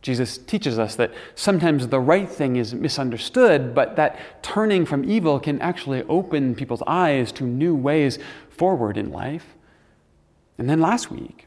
Jesus 0.00 0.38
teaches 0.38 0.78
us 0.78 0.94
that 0.96 1.12
sometimes 1.34 1.88
the 1.88 2.00
right 2.00 2.28
thing 2.28 2.56
is 2.56 2.72
misunderstood, 2.74 3.74
but 3.74 3.96
that 3.96 4.18
turning 4.42 4.86
from 4.86 5.08
evil 5.08 5.40
can 5.40 5.60
actually 5.60 6.02
open 6.04 6.54
people's 6.54 6.82
eyes 6.86 7.32
to 7.32 7.44
new 7.44 7.74
ways 7.74 8.18
forward 8.48 8.96
in 8.96 9.10
life. 9.10 9.54
And 10.56 10.70
then 10.70 10.80
last 10.80 11.10
week, 11.10 11.46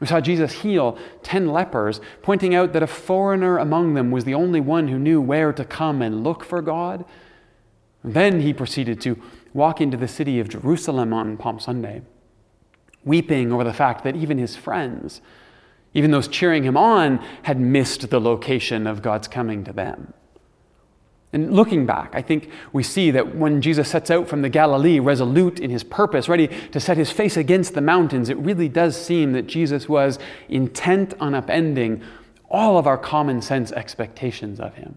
we 0.00 0.06
saw 0.06 0.20
Jesus 0.20 0.52
heal 0.52 0.98
10 1.22 1.48
lepers, 1.48 2.00
pointing 2.22 2.54
out 2.54 2.72
that 2.72 2.82
a 2.82 2.86
foreigner 2.86 3.58
among 3.58 3.94
them 3.94 4.10
was 4.10 4.24
the 4.24 4.34
only 4.34 4.60
one 4.60 4.88
who 4.88 4.98
knew 4.98 5.20
where 5.20 5.52
to 5.52 5.64
come 5.64 6.02
and 6.02 6.24
look 6.24 6.44
for 6.44 6.60
God. 6.60 7.04
then 8.06 8.40
he 8.40 8.52
proceeded 8.52 9.00
to 9.00 9.18
walk 9.54 9.80
into 9.80 9.96
the 9.96 10.06
city 10.06 10.38
of 10.38 10.48
Jerusalem 10.48 11.14
on 11.14 11.38
Palm 11.38 11.58
Sunday, 11.58 12.02
weeping 13.02 13.50
over 13.50 13.64
the 13.64 13.72
fact 13.72 14.04
that 14.04 14.14
even 14.14 14.36
his 14.36 14.56
friends, 14.56 15.22
even 15.94 16.10
those 16.10 16.28
cheering 16.28 16.64
him 16.64 16.76
on 16.76 17.18
had 17.44 17.58
missed 17.58 18.10
the 18.10 18.20
location 18.20 18.86
of 18.86 19.00
God's 19.00 19.28
coming 19.28 19.64
to 19.64 19.72
them. 19.72 20.12
And 21.32 21.52
looking 21.52 21.84
back, 21.84 22.10
I 22.14 22.22
think 22.22 22.48
we 22.72 22.84
see 22.84 23.10
that 23.10 23.34
when 23.34 23.60
Jesus 23.60 23.88
sets 23.88 24.08
out 24.08 24.28
from 24.28 24.42
the 24.42 24.48
Galilee, 24.48 25.00
resolute 25.00 25.58
in 25.58 25.68
his 25.68 25.82
purpose, 25.82 26.28
ready 26.28 26.48
to 26.70 26.78
set 26.78 26.96
his 26.96 27.10
face 27.10 27.36
against 27.36 27.74
the 27.74 27.80
mountains, 27.80 28.28
it 28.28 28.36
really 28.36 28.68
does 28.68 28.96
seem 28.96 29.32
that 29.32 29.48
Jesus 29.48 29.88
was 29.88 30.20
intent 30.48 31.14
on 31.18 31.32
upending 31.32 32.02
all 32.48 32.78
of 32.78 32.86
our 32.86 32.96
common 32.96 33.42
sense 33.42 33.72
expectations 33.72 34.60
of 34.60 34.76
him. 34.76 34.96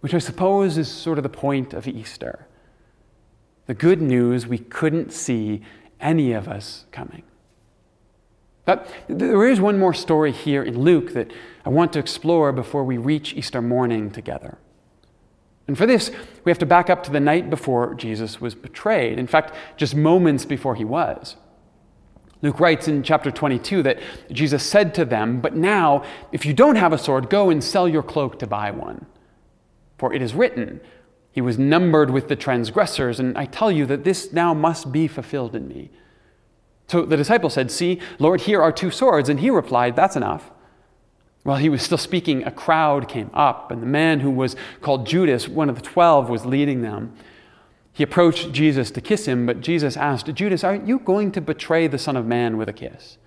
Which 0.00 0.12
I 0.12 0.18
suppose 0.18 0.76
is 0.76 0.90
sort 0.90 1.18
of 1.18 1.22
the 1.22 1.30
point 1.30 1.72
of 1.72 1.88
Easter. 1.88 2.46
The 3.64 3.72
good 3.72 4.02
news 4.02 4.46
we 4.46 4.58
couldn't 4.58 5.14
see 5.14 5.62
any 6.00 6.32
of 6.32 6.48
us 6.48 6.84
coming. 6.92 7.22
Uh, 8.68 8.76
but 8.76 8.88
there 9.08 9.48
is 9.48 9.60
one 9.60 9.78
more 9.78 9.94
story 9.94 10.30
here 10.30 10.62
in 10.62 10.78
Luke 10.78 11.14
that 11.14 11.32
I 11.64 11.70
want 11.70 11.92
to 11.94 11.98
explore 11.98 12.52
before 12.52 12.84
we 12.84 12.98
reach 12.98 13.32
Easter 13.32 13.62
morning 13.62 14.10
together. 14.10 14.58
And 15.66 15.76
for 15.76 15.86
this, 15.86 16.10
we 16.44 16.50
have 16.50 16.58
to 16.58 16.66
back 16.66 16.90
up 16.90 17.02
to 17.04 17.10
the 17.10 17.20
night 17.20 17.50
before 17.50 17.94
Jesus 17.94 18.40
was 18.40 18.54
betrayed. 18.54 19.18
In 19.18 19.26
fact, 19.26 19.54
just 19.76 19.94
moments 19.94 20.44
before 20.44 20.74
he 20.74 20.84
was. 20.84 21.36
Luke 22.40 22.60
writes 22.60 22.86
in 22.88 23.02
chapter 23.02 23.30
22 23.30 23.82
that 23.82 23.98
Jesus 24.30 24.62
said 24.62 24.94
to 24.94 25.04
them, 25.04 25.40
But 25.40 25.56
now, 25.56 26.04
if 26.30 26.46
you 26.46 26.54
don't 26.54 26.76
have 26.76 26.92
a 26.92 26.98
sword, 26.98 27.28
go 27.28 27.50
and 27.50 27.64
sell 27.64 27.88
your 27.88 28.02
cloak 28.02 28.38
to 28.38 28.46
buy 28.46 28.70
one. 28.70 29.06
For 29.98 30.12
it 30.12 30.22
is 30.22 30.34
written, 30.34 30.80
He 31.32 31.40
was 31.40 31.58
numbered 31.58 32.10
with 32.10 32.28
the 32.28 32.36
transgressors, 32.36 33.18
and 33.18 33.36
I 33.36 33.46
tell 33.46 33.72
you 33.72 33.86
that 33.86 34.04
this 34.04 34.32
now 34.32 34.54
must 34.54 34.92
be 34.92 35.08
fulfilled 35.08 35.56
in 35.56 35.68
me. 35.68 35.90
So 36.88 37.04
the 37.04 37.16
disciple 37.16 37.50
said, 37.50 37.70
See, 37.70 38.00
Lord, 38.18 38.42
here 38.42 38.62
are 38.62 38.72
two 38.72 38.90
swords. 38.90 39.28
And 39.28 39.40
he 39.40 39.50
replied, 39.50 39.94
That's 39.94 40.16
enough. 40.16 40.50
While 41.44 41.58
he 41.58 41.68
was 41.68 41.82
still 41.82 41.98
speaking, 41.98 42.42
a 42.44 42.50
crowd 42.50 43.08
came 43.08 43.30
up, 43.32 43.70
and 43.70 43.80
the 43.80 43.86
man 43.86 44.20
who 44.20 44.30
was 44.30 44.56
called 44.80 45.06
Judas, 45.06 45.48
one 45.48 45.70
of 45.70 45.76
the 45.76 45.82
twelve, 45.82 46.28
was 46.28 46.44
leading 46.44 46.82
them. 46.82 47.14
He 47.92 48.02
approached 48.02 48.52
Jesus 48.52 48.90
to 48.90 49.00
kiss 49.00 49.26
him, 49.26 49.46
but 49.46 49.60
Jesus 49.60 49.96
asked, 49.96 50.26
Judas, 50.34 50.62
"Aren't 50.62 50.86
you 50.86 50.98
going 50.98 51.32
to 51.32 51.40
betray 51.40 51.86
the 51.86 51.98
Son 51.98 52.16
of 52.16 52.26
Man 52.26 52.56
with 52.56 52.68
a 52.68 52.72
kiss? 52.72 53.18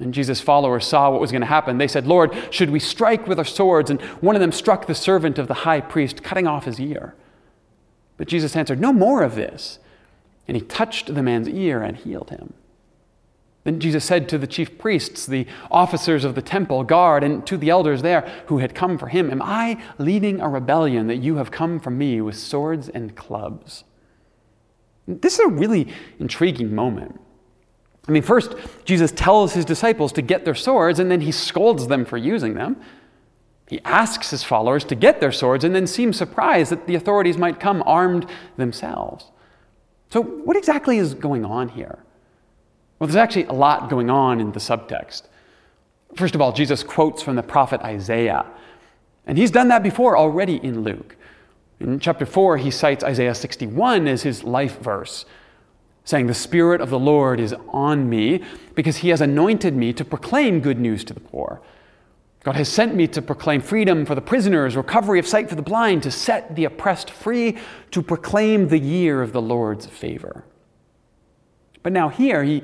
And 0.00 0.14
Jesus' 0.14 0.40
followers 0.40 0.86
saw 0.86 1.10
what 1.10 1.20
was 1.20 1.30
going 1.30 1.42
to 1.42 1.46
happen. 1.46 1.76
They 1.76 1.86
said, 1.86 2.06
Lord, 2.06 2.34
should 2.50 2.70
we 2.70 2.80
strike 2.80 3.26
with 3.26 3.38
our 3.38 3.44
swords? 3.44 3.90
And 3.90 4.00
one 4.22 4.34
of 4.34 4.40
them 4.40 4.50
struck 4.50 4.86
the 4.86 4.94
servant 4.94 5.38
of 5.38 5.46
the 5.46 5.54
high 5.54 5.80
priest, 5.82 6.22
cutting 6.22 6.46
off 6.46 6.64
his 6.64 6.80
ear. 6.80 7.14
But 8.16 8.26
Jesus 8.26 8.56
answered, 8.56 8.80
No 8.80 8.92
more 8.92 9.22
of 9.22 9.34
this. 9.34 9.78
And 10.50 10.56
he 10.56 10.66
touched 10.66 11.14
the 11.14 11.22
man's 11.22 11.48
ear 11.48 11.80
and 11.80 11.96
healed 11.96 12.30
him. 12.30 12.54
Then 13.62 13.78
Jesus 13.78 14.04
said 14.04 14.28
to 14.30 14.36
the 14.36 14.48
chief 14.48 14.78
priests, 14.78 15.24
the 15.24 15.46
officers 15.70 16.24
of 16.24 16.34
the 16.34 16.42
temple 16.42 16.82
guard, 16.82 17.22
and 17.22 17.46
to 17.46 17.56
the 17.56 17.70
elders 17.70 18.02
there 18.02 18.28
who 18.46 18.58
had 18.58 18.74
come 18.74 18.98
for 18.98 19.06
him, 19.06 19.30
Am 19.30 19.40
I 19.42 19.80
leading 19.96 20.40
a 20.40 20.48
rebellion 20.48 21.06
that 21.06 21.18
you 21.18 21.36
have 21.36 21.52
come 21.52 21.78
from 21.78 21.98
me 21.98 22.20
with 22.20 22.36
swords 22.36 22.88
and 22.88 23.14
clubs? 23.14 23.84
This 25.06 25.34
is 25.34 25.38
a 25.38 25.50
really 25.50 25.86
intriguing 26.18 26.74
moment. 26.74 27.20
I 28.08 28.10
mean, 28.10 28.24
first, 28.24 28.56
Jesus 28.84 29.12
tells 29.12 29.52
his 29.52 29.64
disciples 29.64 30.10
to 30.14 30.20
get 30.20 30.44
their 30.44 30.56
swords, 30.56 30.98
and 30.98 31.12
then 31.12 31.20
he 31.20 31.30
scolds 31.30 31.86
them 31.86 32.04
for 32.04 32.16
using 32.16 32.54
them. 32.54 32.76
He 33.68 33.80
asks 33.84 34.30
his 34.30 34.42
followers 34.42 34.82
to 34.86 34.96
get 34.96 35.20
their 35.20 35.30
swords 35.30 35.62
and 35.62 35.76
then 35.76 35.86
seems 35.86 36.16
surprised 36.16 36.72
that 36.72 36.88
the 36.88 36.96
authorities 36.96 37.38
might 37.38 37.60
come 37.60 37.84
armed 37.86 38.26
themselves. 38.56 39.30
So, 40.10 40.22
what 40.22 40.56
exactly 40.56 40.98
is 40.98 41.14
going 41.14 41.44
on 41.44 41.68
here? 41.68 41.98
Well, 42.98 43.06
there's 43.06 43.16
actually 43.16 43.44
a 43.44 43.52
lot 43.52 43.88
going 43.88 44.10
on 44.10 44.40
in 44.40 44.52
the 44.52 44.60
subtext. 44.60 45.22
First 46.16 46.34
of 46.34 46.40
all, 46.40 46.52
Jesus 46.52 46.82
quotes 46.82 47.22
from 47.22 47.36
the 47.36 47.42
prophet 47.42 47.80
Isaiah, 47.82 48.44
and 49.26 49.38
he's 49.38 49.50
done 49.50 49.68
that 49.68 49.82
before 49.82 50.16
already 50.16 50.56
in 50.56 50.82
Luke. 50.82 51.16
In 51.78 51.98
chapter 52.00 52.26
4, 52.26 52.58
he 52.58 52.70
cites 52.70 53.04
Isaiah 53.04 53.34
61 53.34 54.06
as 54.08 54.22
his 54.22 54.44
life 54.44 54.80
verse, 54.80 55.24
saying, 56.04 56.26
The 56.26 56.34
Spirit 56.34 56.80
of 56.80 56.90
the 56.90 56.98
Lord 56.98 57.40
is 57.40 57.54
on 57.68 58.10
me 58.10 58.42
because 58.74 58.98
he 58.98 59.10
has 59.10 59.20
anointed 59.20 59.74
me 59.74 59.92
to 59.94 60.04
proclaim 60.04 60.60
good 60.60 60.80
news 60.80 61.04
to 61.04 61.14
the 61.14 61.20
poor. 61.20 61.62
God 62.42 62.56
has 62.56 62.68
sent 62.68 62.94
me 62.94 63.06
to 63.08 63.20
proclaim 63.20 63.60
freedom 63.60 64.06
for 64.06 64.14
the 64.14 64.22
prisoners, 64.22 64.76
recovery 64.76 65.18
of 65.18 65.26
sight 65.26 65.48
for 65.48 65.56
the 65.56 65.62
blind, 65.62 66.02
to 66.04 66.10
set 66.10 66.56
the 66.56 66.64
oppressed 66.64 67.10
free, 67.10 67.58
to 67.90 68.02
proclaim 68.02 68.68
the 68.68 68.78
year 68.78 69.22
of 69.22 69.32
the 69.32 69.42
Lord's 69.42 69.86
favor. 69.86 70.44
But 71.82 71.92
now, 71.92 72.08
here, 72.08 72.42
he, 72.42 72.62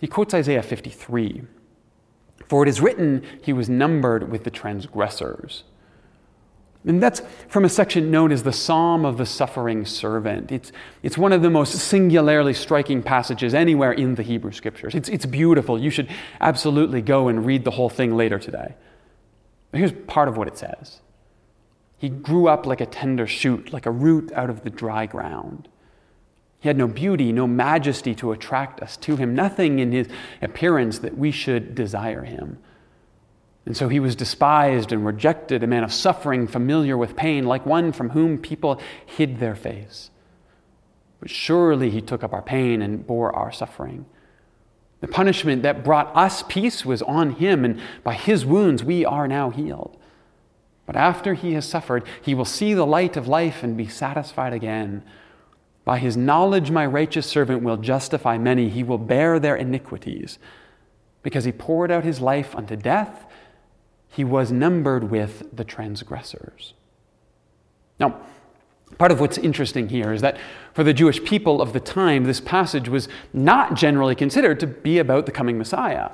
he 0.00 0.06
quotes 0.06 0.32
Isaiah 0.32 0.62
53 0.62 1.42
For 2.46 2.62
it 2.62 2.68
is 2.70 2.80
written, 2.80 3.22
He 3.42 3.52
was 3.52 3.68
numbered 3.68 4.30
with 4.30 4.44
the 4.44 4.50
transgressors. 4.50 5.64
And 6.86 7.02
that's 7.02 7.20
from 7.48 7.66
a 7.66 7.68
section 7.68 8.10
known 8.10 8.32
as 8.32 8.44
the 8.44 8.52
Psalm 8.52 9.04
of 9.04 9.18
the 9.18 9.26
Suffering 9.26 9.84
Servant. 9.84 10.50
It's, 10.50 10.72
it's 11.02 11.18
one 11.18 11.32
of 11.32 11.42
the 11.42 11.50
most 11.50 11.74
singularly 11.74 12.54
striking 12.54 13.02
passages 13.02 13.52
anywhere 13.52 13.92
in 13.92 14.14
the 14.14 14.22
Hebrew 14.22 14.52
Scriptures. 14.52 14.94
It's, 14.94 15.08
it's 15.10 15.26
beautiful. 15.26 15.78
You 15.78 15.90
should 15.90 16.08
absolutely 16.40 17.02
go 17.02 17.28
and 17.28 17.44
read 17.44 17.64
the 17.64 17.72
whole 17.72 17.90
thing 17.90 18.16
later 18.16 18.38
today. 18.38 18.74
Here's 19.72 19.92
part 19.92 20.28
of 20.28 20.36
what 20.36 20.48
it 20.48 20.56
says 20.58 21.00
He 21.96 22.08
grew 22.08 22.48
up 22.48 22.66
like 22.66 22.80
a 22.80 22.86
tender 22.86 23.26
shoot, 23.26 23.72
like 23.72 23.86
a 23.86 23.90
root 23.90 24.32
out 24.32 24.50
of 24.50 24.64
the 24.64 24.70
dry 24.70 25.06
ground. 25.06 25.68
He 26.60 26.68
had 26.68 26.76
no 26.76 26.88
beauty, 26.88 27.30
no 27.32 27.46
majesty 27.46 28.14
to 28.16 28.32
attract 28.32 28.80
us 28.80 28.96
to 28.98 29.16
him, 29.16 29.34
nothing 29.34 29.78
in 29.78 29.92
his 29.92 30.08
appearance 30.42 30.98
that 31.00 31.16
we 31.16 31.30
should 31.30 31.74
desire 31.74 32.24
him. 32.24 32.58
And 33.64 33.76
so 33.76 33.88
he 33.88 34.00
was 34.00 34.16
despised 34.16 34.92
and 34.92 35.04
rejected, 35.04 35.62
a 35.62 35.66
man 35.66 35.84
of 35.84 35.92
suffering, 35.92 36.48
familiar 36.48 36.96
with 36.96 37.14
pain, 37.14 37.44
like 37.44 37.66
one 37.66 37.92
from 37.92 38.10
whom 38.10 38.38
people 38.38 38.80
hid 39.04 39.38
their 39.38 39.54
face. 39.54 40.10
But 41.20 41.30
surely 41.30 41.90
he 41.90 42.00
took 42.00 42.24
up 42.24 42.32
our 42.32 42.42
pain 42.42 42.82
and 42.82 43.06
bore 43.06 43.34
our 43.36 43.52
suffering. 43.52 44.06
The 45.00 45.08
punishment 45.08 45.62
that 45.62 45.84
brought 45.84 46.14
us 46.16 46.42
peace 46.48 46.84
was 46.84 47.02
on 47.02 47.32
him, 47.32 47.64
and 47.64 47.80
by 48.02 48.14
his 48.14 48.44
wounds 48.44 48.82
we 48.82 49.04
are 49.04 49.28
now 49.28 49.50
healed. 49.50 49.96
But 50.86 50.96
after 50.96 51.34
he 51.34 51.52
has 51.52 51.68
suffered, 51.68 52.04
he 52.22 52.34
will 52.34 52.44
see 52.44 52.74
the 52.74 52.86
light 52.86 53.16
of 53.16 53.28
life 53.28 53.62
and 53.62 53.76
be 53.76 53.86
satisfied 53.86 54.52
again. 54.52 55.02
By 55.84 55.98
his 55.98 56.16
knowledge, 56.16 56.70
my 56.70 56.86
righteous 56.86 57.26
servant 57.26 57.62
will 57.62 57.76
justify 57.76 58.38
many. 58.38 58.68
He 58.68 58.82
will 58.82 58.98
bear 58.98 59.38
their 59.38 59.56
iniquities. 59.56 60.38
Because 61.22 61.44
he 61.44 61.52
poured 61.52 61.90
out 61.90 62.04
his 62.04 62.20
life 62.20 62.54
unto 62.56 62.74
death, 62.74 63.26
he 64.08 64.24
was 64.24 64.50
numbered 64.50 65.10
with 65.10 65.54
the 65.54 65.64
transgressors. 65.64 66.74
Now, 68.00 68.20
Part 68.96 69.12
of 69.12 69.20
what's 69.20 69.38
interesting 69.38 69.88
here 69.88 70.12
is 70.12 70.22
that 70.22 70.38
for 70.72 70.82
the 70.82 70.94
Jewish 70.94 71.22
people 71.22 71.60
of 71.60 71.72
the 71.72 71.80
time, 71.80 72.24
this 72.24 72.40
passage 72.40 72.88
was 72.88 73.08
not 73.32 73.74
generally 73.74 74.14
considered 74.14 74.58
to 74.60 74.66
be 74.66 74.98
about 74.98 75.26
the 75.26 75.32
coming 75.32 75.58
Messiah. 75.58 76.10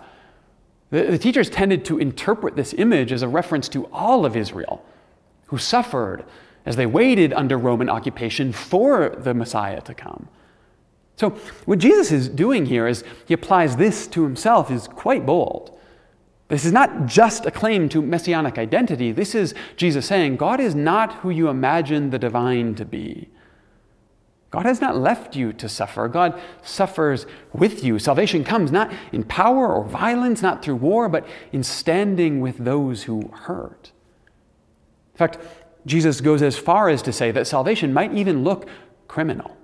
The, 0.90 1.04
the, 1.04 1.18
teachers 1.18 1.48
tended 1.48 1.84
to 1.86 1.98
interpret 1.98 2.56
this 2.56 2.74
image 2.74 3.12
as 3.12 3.22
a 3.22 3.28
reference 3.28 3.68
to 3.70 3.86
all 3.86 4.26
of 4.26 4.36
Israel 4.36 4.84
who 5.46 5.58
suffered 5.58 6.24
as 6.66 6.76
they 6.76 6.86
waited 6.86 7.32
under 7.32 7.56
Roman 7.56 7.88
occupation 7.88 8.52
for 8.52 9.10
the 9.10 9.34
Messiah 9.34 9.80
to 9.82 9.94
come. 9.94 10.28
So, 11.16 11.30
what 11.64 11.78
Jesus 11.78 12.10
is 12.10 12.28
doing 12.28 12.66
here 12.66 12.86
is 12.86 13.04
he 13.26 13.34
applies 13.34 13.76
this 13.76 14.06
to 14.08 14.24
himself 14.24 14.70
is 14.70 14.88
quite 14.88 15.24
bold. 15.24 15.73
This 16.48 16.64
is 16.64 16.72
not 16.72 17.06
just 17.06 17.46
a 17.46 17.50
claim 17.50 17.88
to 17.88 18.02
messianic 18.02 18.58
identity. 18.58 19.12
This 19.12 19.34
is 19.34 19.54
Jesus 19.76 20.06
saying, 20.06 20.36
God 20.36 20.60
is 20.60 20.74
not 20.74 21.14
who 21.14 21.30
you 21.30 21.48
imagine 21.48 22.10
the 22.10 22.18
divine 22.18 22.74
to 22.74 22.84
be. 22.84 23.28
God 24.50 24.66
has 24.66 24.80
not 24.80 24.96
left 24.96 25.34
you 25.34 25.52
to 25.54 25.68
suffer. 25.68 26.06
God 26.06 26.40
suffers 26.62 27.26
with 27.52 27.82
you. 27.82 27.98
Salvation 27.98 28.44
comes 28.44 28.70
not 28.70 28.92
in 29.10 29.24
power 29.24 29.74
or 29.74 29.84
violence, 29.84 30.42
not 30.42 30.62
through 30.62 30.76
war, 30.76 31.08
but 31.08 31.26
in 31.50 31.64
standing 31.64 32.40
with 32.40 32.58
those 32.58 33.02
who 33.02 33.32
hurt. 33.32 33.90
In 35.14 35.18
fact, 35.18 35.38
Jesus 35.86 36.20
goes 36.20 36.40
as 36.40 36.56
far 36.56 36.88
as 36.88 37.02
to 37.02 37.12
say 37.12 37.32
that 37.32 37.46
salvation 37.46 37.92
might 37.92 38.14
even 38.14 38.44
look 38.44 38.68
criminal. 39.08 39.56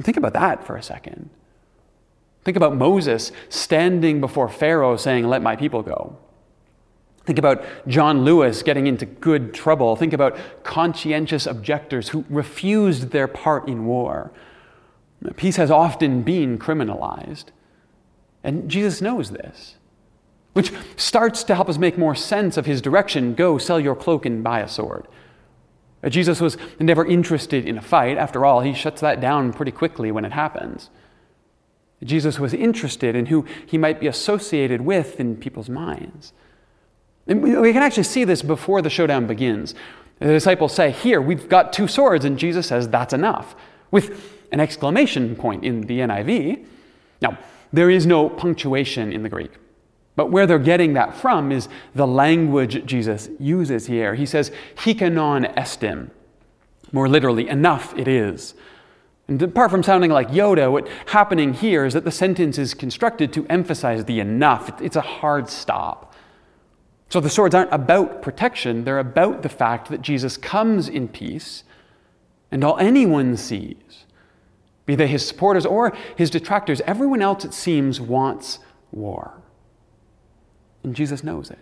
Think 0.00 0.16
about 0.16 0.32
that 0.32 0.66
for 0.66 0.76
a 0.76 0.82
second. 0.82 1.30
Think 2.44 2.56
about 2.56 2.76
Moses 2.76 3.32
standing 3.48 4.20
before 4.20 4.48
Pharaoh 4.48 4.96
saying, 4.96 5.28
Let 5.28 5.42
my 5.42 5.56
people 5.56 5.82
go. 5.82 6.16
Think 7.26 7.38
about 7.38 7.62
John 7.86 8.24
Lewis 8.24 8.62
getting 8.62 8.86
into 8.86 9.04
good 9.06 9.52
trouble. 9.52 9.94
Think 9.94 10.12
about 10.12 10.36
conscientious 10.64 11.46
objectors 11.46 12.08
who 12.08 12.24
refused 12.30 13.10
their 13.10 13.28
part 13.28 13.68
in 13.68 13.84
war. 13.84 14.32
Peace 15.36 15.56
has 15.56 15.70
often 15.70 16.22
been 16.22 16.58
criminalized. 16.58 17.46
And 18.42 18.70
Jesus 18.70 19.02
knows 19.02 19.30
this, 19.30 19.76
which 20.54 20.72
starts 20.96 21.44
to 21.44 21.54
help 21.54 21.68
us 21.68 21.76
make 21.76 21.98
more 21.98 22.14
sense 22.14 22.56
of 22.56 22.64
his 22.64 22.80
direction 22.80 23.34
go 23.34 23.58
sell 23.58 23.78
your 23.78 23.94
cloak 23.94 24.24
and 24.24 24.42
buy 24.42 24.60
a 24.60 24.68
sword. 24.68 25.06
Jesus 26.08 26.40
was 26.40 26.56
never 26.78 27.04
interested 27.04 27.66
in 27.66 27.76
a 27.76 27.82
fight. 27.82 28.16
After 28.16 28.46
all, 28.46 28.62
he 28.62 28.72
shuts 28.72 29.02
that 29.02 29.20
down 29.20 29.52
pretty 29.52 29.72
quickly 29.72 30.10
when 30.10 30.24
it 30.24 30.32
happens. 30.32 30.88
Jesus 32.02 32.38
was 32.38 32.54
interested 32.54 33.14
in 33.14 33.26
who 33.26 33.44
he 33.66 33.76
might 33.76 34.00
be 34.00 34.06
associated 34.06 34.80
with 34.80 35.20
in 35.20 35.36
people's 35.36 35.68
minds. 35.68 36.32
And 37.26 37.42
we 37.42 37.72
can 37.72 37.82
actually 37.82 38.04
see 38.04 38.24
this 38.24 38.42
before 38.42 38.82
the 38.82 38.90
showdown 38.90 39.26
begins. 39.26 39.74
The 40.18 40.26
disciples 40.26 40.74
say, 40.74 40.90
Here, 40.90 41.20
we've 41.20 41.48
got 41.48 41.72
two 41.72 41.88
swords, 41.88 42.24
and 42.24 42.38
Jesus 42.38 42.68
says, 42.68 42.88
That's 42.88 43.12
enough, 43.12 43.54
with 43.90 44.36
an 44.52 44.60
exclamation 44.60 45.36
point 45.36 45.64
in 45.64 45.82
the 45.82 46.00
NIV. 46.00 46.64
Now, 47.22 47.38
there 47.72 47.90
is 47.90 48.06
no 48.06 48.28
punctuation 48.28 49.12
in 49.12 49.22
the 49.22 49.28
Greek, 49.28 49.52
but 50.16 50.30
where 50.30 50.46
they're 50.46 50.58
getting 50.58 50.94
that 50.94 51.14
from 51.14 51.52
is 51.52 51.68
the 51.94 52.06
language 52.06 52.84
Jesus 52.84 53.28
uses 53.38 53.86
here. 53.86 54.14
He 54.14 54.26
says, 54.26 54.50
Hikanon 54.76 55.54
estin, 55.56 56.10
more 56.92 57.08
literally, 57.08 57.48
enough 57.48 57.96
it 57.96 58.08
is. 58.08 58.54
And 59.30 59.40
apart 59.40 59.70
from 59.70 59.84
sounding 59.84 60.10
like 60.10 60.28
Yoda, 60.30 60.72
what's 60.72 60.90
happening 61.06 61.54
here 61.54 61.84
is 61.84 61.94
that 61.94 62.04
the 62.04 62.10
sentence 62.10 62.58
is 62.58 62.74
constructed 62.74 63.32
to 63.34 63.46
emphasize 63.46 64.04
the 64.04 64.18
enough. 64.18 64.82
It's 64.82 64.96
a 64.96 65.00
hard 65.00 65.48
stop. 65.48 66.16
So 67.10 67.20
the 67.20 67.30
swords 67.30 67.54
aren't 67.54 67.72
about 67.72 68.22
protection, 68.22 68.82
they're 68.82 68.98
about 68.98 69.42
the 69.42 69.48
fact 69.48 69.88
that 69.90 70.02
Jesus 70.02 70.36
comes 70.36 70.88
in 70.88 71.06
peace, 71.06 71.62
and 72.50 72.64
all 72.64 72.76
anyone 72.78 73.36
sees, 73.36 74.04
be 74.84 74.96
they 74.96 75.06
his 75.06 75.26
supporters 75.26 75.64
or 75.64 75.96
his 76.16 76.28
detractors, 76.30 76.80
everyone 76.84 77.22
else, 77.22 77.44
it 77.44 77.54
seems, 77.54 78.00
wants 78.00 78.58
war. 78.90 79.40
And 80.82 80.94
Jesus 80.94 81.22
knows 81.22 81.52
it. 81.52 81.58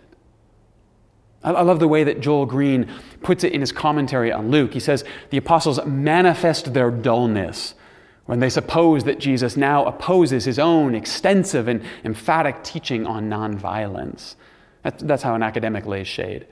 I 1.55 1.61
love 1.61 1.79
the 1.79 1.87
way 1.87 2.03
that 2.03 2.21
Joel 2.21 2.45
Green 2.45 2.91
puts 3.21 3.43
it 3.43 3.53
in 3.53 3.61
his 3.61 3.71
commentary 3.71 4.31
on 4.31 4.51
Luke. 4.51 4.73
He 4.73 4.79
says, 4.79 5.03
The 5.29 5.37
apostles 5.37 5.83
manifest 5.85 6.73
their 6.73 6.91
dullness 6.91 7.75
when 8.25 8.39
they 8.39 8.49
suppose 8.49 9.05
that 9.05 9.19
Jesus 9.19 9.57
now 9.57 9.85
opposes 9.85 10.45
his 10.45 10.59
own 10.59 10.93
extensive 10.93 11.67
and 11.67 11.81
emphatic 12.03 12.63
teaching 12.63 13.07
on 13.07 13.29
nonviolence. 13.29 14.35
That's 14.83 15.23
how 15.23 15.33
an 15.35 15.43
academic 15.43 15.85
lays 15.85 16.07
shade. 16.07 16.45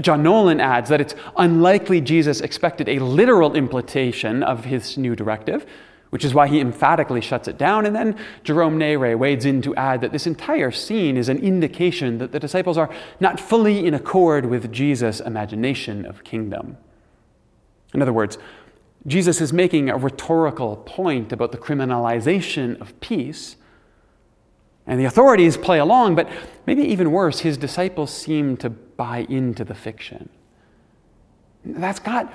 John 0.00 0.24
Nolland 0.24 0.60
adds 0.60 0.88
that 0.88 1.00
it's 1.00 1.14
unlikely 1.36 2.00
Jesus 2.00 2.40
expected 2.40 2.88
a 2.88 2.98
literal 2.98 3.54
implementation 3.54 4.42
of 4.42 4.64
his 4.64 4.98
new 4.98 5.14
directive, 5.14 5.66
which 6.14 6.24
is 6.24 6.32
why 6.32 6.46
he 6.46 6.60
emphatically 6.60 7.20
shuts 7.20 7.48
it 7.48 7.58
down. 7.58 7.84
And 7.84 7.96
then 7.96 8.16
Jerome 8.44 8.78
Neyrey 8.78 9.18
wades 9.18 9.44
in 9.44 9.60
to 9.62 9.74
add 9.74 10.00
that 10.00 10.12
this 10.12 10.28
entire 10.28 10.70
scene 10.70 11.16
is 11.16 11.28
an 11.28 11.38
indication 11.38 12.18
that 12.18 12.30
the 12.30 12.38
disciples 12.38 12.78
are 12.78 12.88
not 13.18 13.40
fully 13.40 13.84
in 13.84 13.94
accord 13.94 14.46
with 14.46 14.70
Jesus' 14.70 15.18
imagination 15.18 16.06
of 16.06 16.22
kingdom. 16.22 16.76
In 17.94 18.00
other 18.00 18.12
words, 18.12 18.38
Jesus 19.08 19.40
is 19.40 19.52
making 19.52 19.90
a 19.90 19.96
rhetorical 19.96 20.76
point 20.76 21.32
about 21.32 21.50
the 21.50 21.58
criminalization 21.58 22.80
of 22.80 23.00
peace. 23.00 23.56
And 24.86 25.00
the 25.00 25.06
authorities 25.06 25.56
play 25.56 25.80
along, 25.80 26.14
but 26.14 26.30
maybe 26.64 26.84
even 26.84 27.10
worse, 27.10 27.40
his 27.40 27.56
disciples 27.56 28.12
seem 28.12 28.56
to 28.58 28.70
buy 28.70 29.26
into 29.28 29.64
the 29.64 29.74
fiction. 29.74 30.28
That's 31.64 31.98
got, 31.98 32.32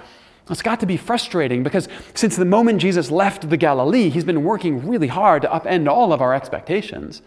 that's 0.49 0.63
got 0.63 0.79
to 0.79 0.87
be 0.87 0.97
frustrating 0.97 1.61
because 1.61 1.87
since 2.15 2.35
the 2.35 2.43
moment 2.43 2.81
Jesus 2.81 3.11
left 3.11 3.49
the 3.49 3.55
Galilee, 3.55 4.09
he's 4.09 4.23
been 4.23 4.43
working 4.43 4.85
really 4.85 5.07
hard 5.07 5.43
to 5.43 5.47
upend 5.47 5.87
all 5.87 6.11
of 6.11 6.21
our 6.21 6.33
expectations, 6.33 7.21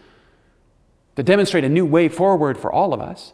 to 1.15 1.23
demonstrate 1.23 1.63
a 1.63 1.69
new 1.69 1.85
way 1.85 2.09
forward 2.09 2.57
for 2.57 2.71
all 2.71 2.93
of 2.93 2.99
us. 2.99 3.33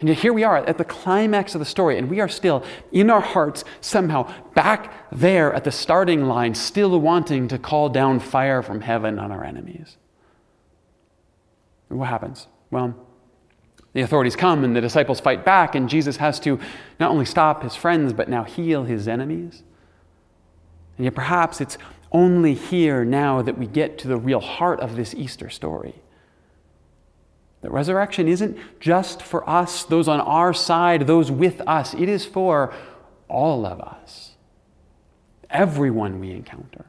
And 0.00 0.08
yet 0.08 0.18
here 0.18 0.32
we 0.32 0.42
are 0.42 0.56
at 0.56 0.78
the 0.78 0.84
climax 0.84 1.54
of 1.54 1.60
the 1.60 1.64
story, 1.64 1.96
and 1.96 2.10
we 2.10 2.20
are 2.20 2.28
still, 2.28 2.64
in 2.90 3.08
our 3.08 3.20
hearts, 3.20 3.64
somehow 3.80 4.32
back 4.54 4.92
there 5.12 5.52
at 5.52 5.62
the 5.62 5.70
starting 5.70 6.24
line, 6.24 6.54
still 6.54 6.98
wanting 7.00 7.46
to 7.48 7.58
call 7.58 7.88
down 7.88 8.18
fire 8.18 8.62
from 8.62 8.80
heaven 8.80 9.18
on 9.18 9.30
our 9.30 9.44
enemies. 9.44 9.96
What 11.88 12.08
happens? 12.08 12.48
Well, 12.70 12.94
the 13.92 14.02
authorities 14.02 14.36
come 14.36 14.62
and 14.62 14.74
the 14.74 14.80
disciples 14.80 15.20
fight 15.20 15.44
back, 15.44 15.74
and 15.74 15.88
Jesus 15.88 16.18
has 16.18 16.38
to 16.40 16.60
not 16.98 17.10
only 17.10 17.24
stop 17.24 17.62
his 17.62 17.74
friends, 17.74 18.12
but 18.12 18.28
now 18.28 18.44
heal 18.44 18.84
his 18.84 19.08
enemies. 19.08 19.62
And 20.96 21.04
yet, 21.04 21.14
perhaps 21.14 21.60
it's 21.60 21.78
only 22.12 22.54
here 22.54 23.04
now 23.04 23.42
that 23.42 23.58
we 23.58 23.66
get 23.66 23.98
to 23.98 24.08
the 24.08 24.16
real 24.16 24.40
heart 24.40 24.80
of 24.80 24.96
this 24.96 25.14
Easter 25.14 25.48
story. 25.50 25.94
That 27.62 27.72
resurrection 27.72 28.28
isn't 28.28 28.58
just 28.80 29.22
for 29.22 29.48
us, 29.48 29.84
those 29.84 30.08
on 30.08 30.20
our 30.20 30.52
side, 30.54 31.06
those 31.06 31.30
with 31.30 31.60
us. 31.66 31.94
It 31.94 32.08
is 32.08 32.24
for 32.24 32.72
all 33.28 33.66
of 33.66 33.80
us, 33.80 34.32
everyone 35.50 36.20
we 36.20 36.30
encounter. 36.30 36.86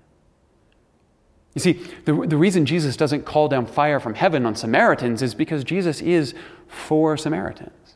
You 1.54 1.62
see, 1.62 1.74
the, 2.06 2.14
the 2.14 2.38
reason 2.38 2.66
Jesus 2.66 2.96
doesn't 2.96 3.26
call 3.26 3.50
down 3.50 3.66
fire 3.66 4.00
from 4.00 4.14
heaven 4.14 4.46
on 4.46 4.56
Samaritans 4.56 5.22
is 5.22 5.34
because 5.34 5.64
Jesus 5.64 6.02
is 6.02 6.34
for 6.68 7.18
Samaritans. 7.18 7.96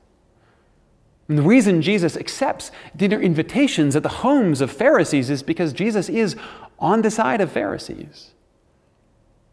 And 1.28 1.38
the 1.38 1.44
reason 1.44 1.82
Jesus 1.82 2.18
accepts 2.18 2.72
dinner 2.96 3.20
invitations 3.20 3.96
at 3.96 4.04
the 4.04 4.10
homes 4.10 4.62
of 4.62 4.72
Pharisees 4.72 5.30
is 5.30 5.42
because 5.42 5.74
Jesus 5.74 6.10
is 6.10 6.36
on 6.78 7.02
the 7.02 7.10
side 7.10 7.42
of 7.42 7.52
Pharisees. 7.52 8.32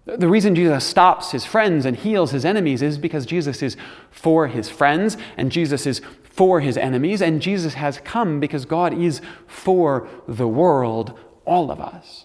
The 0.04 0.28
reason 0.28 0.56
Jesus 0.56 0.84
stops 0.84 1.30
his 1.30 1.44
friends 1.44 1.86
and 1.86 1.96
heals 1.96 2.32
his 2.32 2.44
enemies 2.44 2.82
is 2.82 2.98
because 2.98 3.24
Jesus 3.24 3.62
is 3.62 3.76
for 4.10 4.48
his 4.48 4.68
friends 4.68 5.16
and 5.36 5.52
Jesus 5.52 5.86
is 5.86 6.00
for 6.22 6.60
his 6.60 6.78
enemies, 6.78 7.20
and 7.20 7.42
Jesus 7.42 7.74
has 7.74 8.00
come 8.00 8.40
because 8.40 8.64
God 8.64 8.94
is 8.94 9.20
for 9.46 10.08
the 10.26 10.48
world, 10.48 11.18
all 11.44 11.70
of 11.70 11.78
us. 11.78 12.24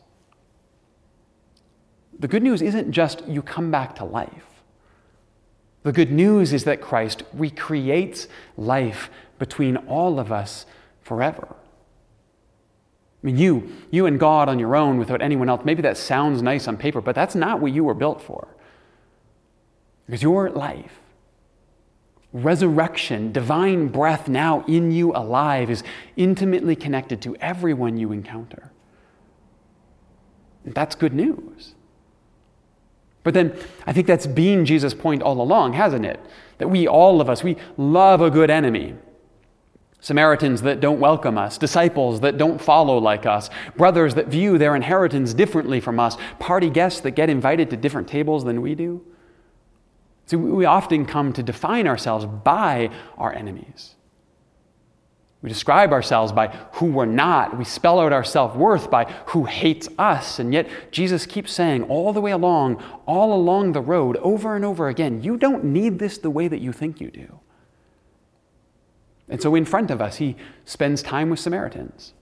The 2.19 2.27
good 2.27 2.43
news 2.43 2.61
isn't 2.61 2.91
just 2.91 3.27
you 3.27 3.41
come 3.41 3.69
back 3.71 3.95
to 3.97 4.05
life. 4.05 4.45
The 5.83 5.91
good 5.91 6.11
news 6.11 6.51
is 6.51 6.63
that 6.65 6.81
Christ 6.81 7.23
recreates 7.33 8.27
life 8.57 9.09
between 9.39 9.77
all 9.77 10.19
of 10.19 10.31
us 10.31 10.65
forever. 11.01 11.47
I 13.23 13.25
mean, 13.25 13.37
you, 13.37 13.71
you 13.91 14.05
and 14.05 14.19
God 14.19 14.49
on 14.49 14.59
your 14.59 14.75
own 14.75 14.97
without 14.97 15.21
anyone 15.21 15.49
else, 15.49 15.63
maybe 15.63 15.81
that 15.83 15.97
sounds 15.97 16.41
nice 16.41 16.67
on 16.67 16.77
paper, 16.77 17.01
but 17.01 17.15
that's 17.15 17.35
not 17.35 17.61
what 17.61 17.71
you 17.71 17.83
were 17.83 17.93
built 17.93 18.21
for. 18.21 18.47
Because 20.05 20.23
your 20.23 20.49
life, 20.49 20.99
resurrection, 22.33 23.31
divine 23.31 23.87
breath 23.87 24.27
now 24.27 24.63
in 24.67 24.91
you 24.91 25.11
alive, 25.13 25.69
is 25.69 25.83
intimately 26.15 26.75
connected 26.75 27.21
to 27.21 27.35
everyone 27.37 27.97
you 27.97 28.11
encounter. 28.11 28.71
That's 30.65 30.95
good 30.95 31.13
news. 31.13 31.75
But 33.27 33.33
then 33.33 33.59
I 33.85 33.91
think 33.91 34.07
that's 34.07 34.25
been 34.25 34.63
Jesus' 34.63 34.93
point 34.93 35.21
all 35.21 35.41
along, 35.41 35.73
hasn't 35.73 36.05
it? 36.05 36.17
That 36.59 36.69
we, 36.69 36.87
all 36.87 37.19
of 37.19 37.29
us, 37.29 37.43
we 37.43 37.57
love 37.75 38.21
a 38.21 38.29
good 38.29 38.49
enemy. 38.49 38.95
Samaritans 39.99 40.61
that 40.61 40.79
don't 40.79 41.01
welcome 41.01 41.37
us, 41.37 41.57
disciples 41.57 42.21
that 42.21 42.37
don't 42.37 42.61
follow 42.61 42.97
like 42.97 43.25
us, 43.25 43.49
brothers 43.75 44.15
that 44.15 44.27
view 44.27 44.57
their 44.57 44.77
inheritance 44.77 45.33
differently 45.33 45.81
from 45.81 45.99
us, 45.99 46.15
party 46.39 46.69
guests 46.69 47.01
that 47.01 47.11
get 47.11 47.29
invited 47.29 47.69
to 47.69 47.75
different 47.75 48.07
tables 48.07 48.45
than 48.45 48.61
we 48.61 48.75
do. 48.75 49.03
See, 50.27 50.37
we 50.37 50.63
often 50.63 51.05
come 51.05 51.33
to 51.33 51.43
define 51.43 51.85
ourselves 51.85 52.25
by 52.25 52.89
our 53.17 53.33
enemies. 53.33 53.96
We 55.41 55.49
describe 55.49 55.91
ourselves 55.91 56.31
by 56.31 56.47
who 56.73 56.87
we're 56.87 57.05
not. 57.05 57.57
We 57.57 57.63
spell 57.63 57.99
out 57.99 58.11
our 58.11 58.23
self 58.23 58.55
worth 58.55 58.89
by 58.89 59.05
who 59.27 59.45
hates 59.45 59.87
us. 59.99 60.39
And 60.39 60.51
yet, 60.51 60.67
Jesus 60.91 61.25
keeps 61.25 61.51
saying 61.51 61.83
all 61.83 62.11
the 62.11 62.21
way 62.21 62.31
along, 62.31 62.83
all 63.05 63.33
along 63.33 63.73
the 63.73 63.81
road, 63.81 64.17
over 64.17 64.55
and 64.55 64.65
over 64.65 64.87
again, 64.87 65.21
you 65.21 65.37
don't 65.37 65.63
need 65.63 65.99
this 65.99 66.17
the 66.17 66.31
way 66.31 66.47
that 66.47 66.59
you 66.59 66.71
think 66.71 66.99
you 66.99 67.11
do. 67.11 67.39
And 69.29 69.41
so, 69.41 69.53
in 69.53 69.65
front 69.65 69.91
of 69.91 70.01
us, 70.01 70.17
he 70.17 70.35
spends 70.65 71.03
time 71.03 71.29
with 71.29 71.39
Samaritans. 71.39 72.13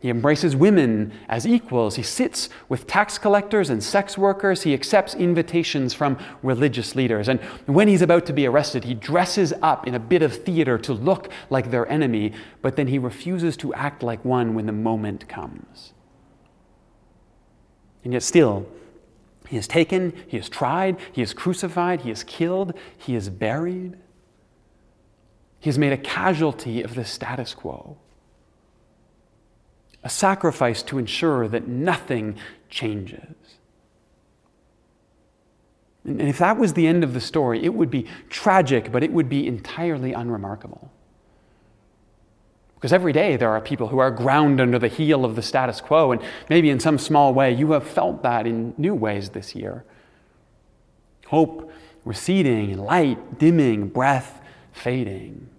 He 0.00 0.08
embraces 0.08 0.56
women 0.56 1.12
as 1.28 1.46
equals. 1.46 1.96
He 1.96 2.02
sits 2.02 2.48
with 2.70 2.86
tax 2.86 3.18
collectors 3.18 3.68
and 3.68 3.84
sex 3.84 4.16
workers. 4.16 4.62
He 4.62 4.72
accepts 4.72 5.14
invitations 5.14 5.92
from 5.92 6.18
religious 6.42 6.96
leaders. 6.96 7.28
And 7.28 7.38
when 7.66 7.86
he's 7.86 8.00
about 8.00 8.24
to 8.26 8.32
be 8.32 8.46
arrested, 8.46 8.84
he 8.84 8.94
dresses 8.94 9.52
up 9.60 9.86
in 9.86 9.94
a 9.94 9.98
bit 9.98 10.22
of 10.22 10.34
theater 10.34 10.78
to 10.78 10.94
look 10.94 11.30
like 11.50 11.70
their 11.70 11.86
enemy, 11.86 12.32
but 12.62 12.76
then 12.76 12.86
he 12.86 12.98
refuses 12.98 13.58
to 13.58 13.74
act 13.74 14.02
like 14.02 14.24
one 14.24 14.54
when 14.54 14.64
the 14.64 14.72
moment 14.72 15.28
comes. 15.28 15.92
And 18.02 18.14
yet, 18.14 18.22
still, 18.22 18.66
he 19.48 19.58
is 19.58 19.68
taken, 19.68 20.14
he 20.26 20.38
is 20.38 20.48
tried, 20.48 20.98
he 21.12 21.20
is 21.20 21.34
crucified, 21.34 22.00
he 22.00 22.10
is 22.10 22.24
killed, 22.24 22.72
he 22.96 23.14
is 23.14 23.28
buried. 23.28 23.98
He 25.58 25.68
has 25.68 25.76
made 25.76 25.92
a 25.92 25.98
casualty 25.98 26.82
of 26.82 26.94
the 26.94 27.04
status 27.04 27.52
quo, 27.52 27.98
a 30.02 30.08
sacrifice 30.08 30.82
to 30.84 30.98
ensure 30.98 31.46
that 31.48 31.68
nothing 31.68 32.36
changes. 32.68 33.34
And 36.04 36.22
if 36.22 36.38
that 36.38 36.56
was 36.56 36.72
the 36.72 36.86
end 36.86 37.04
of 37.04 37.12
the 37.12 37.20
story, 37.20 37.62
it 37.62 37.74
would 37.74 37.90
be 37.90 38.06
tragic, 38.30 38.90
but 38.90 39.02
it 39.02 39.12
would 39.12 39.28
be 39.28 39.46
entirely 39.46 40.12
unremarkable. 40.12 40.90
Because 42.74 42.94
every 42.94 43.12
day 43.12 43.36
there 43.36 43.50
are 43.50 43.60
people 43.60 43.88
who 43.88 43.98
are 43.98 44.10
ground 44.10 44.58
under 44.58 44.78
the 44.78 44.88
heel 44.88 45.26
of 45.26 45.36
the 45.36 45.42
status 45.42 45.82
quo, 45.82 46.12
and 46.12 46.22
maybe 46.48 46.70
in 46.70 46.80
some 46.80 46.96
small 46.96 47.34
way 47.34 47.52
you 47.52 47.72
have 47.72 47.86
felt 47.86 48.22
that 48.22 48.46
in 48.46 48.72
new 48.78 48.94
ways 48.94 49.30
this 49.30 49.54
year. 49.54 49.84
Hope 51.26 51.70
receding, 52.06 52.78
light 52.78 53.38
dimming, 53.38 53.88
breath 53.88 54.40
fading. 54.72 55.50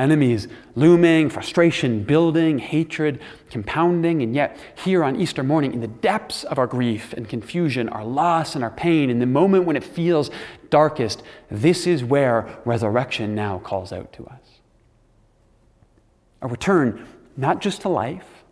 Enemies 0.00 0.48
looming, 0.76 1.28
frustration 1.28 2.02
building, 2.02 2.58
hatred 2.58 3.20
compounding, 3.50 4.22
and 4.22 4.34
yet 4.34 4.56
here 4.82 5.04
on 5.04 5.20
Easter 5.20 5.42
morning, 5.42 5.74
in 5.74 5.82
the 5.82 5.88
depths 5.88 6.42
of 6.44 6.58
our 6.58 6.66
grief 6.66 7.12
and 7.12 7.28
confusion, 7.28 7.86
our 7.90 8.04
loss 8.04 8.54
and 8.54 8.64
our 8.64 8.70
pain, 8.70 9.10
in 9.10 9.18
the 9.18 9.26
moment 9.26 9.66
when 9.66 9.76
it 9.76 9.84
feels 9.84 10.30
darkest, 10.70 11.22
this 11.50 11.86
is 11.86 12.02
where 12.02 12.48
resurrection 12.64 13.34
now 13.34 13.58
calls 13.58 13.92
out 13.92 14.10
to 14.14 14.26
us. 14.26 14.40
A 16.40 16.48
return 16.48 17.06
not 17.36 17.60
just 17.60 17.82
to 17.82 17.90
life, 17.90 18.44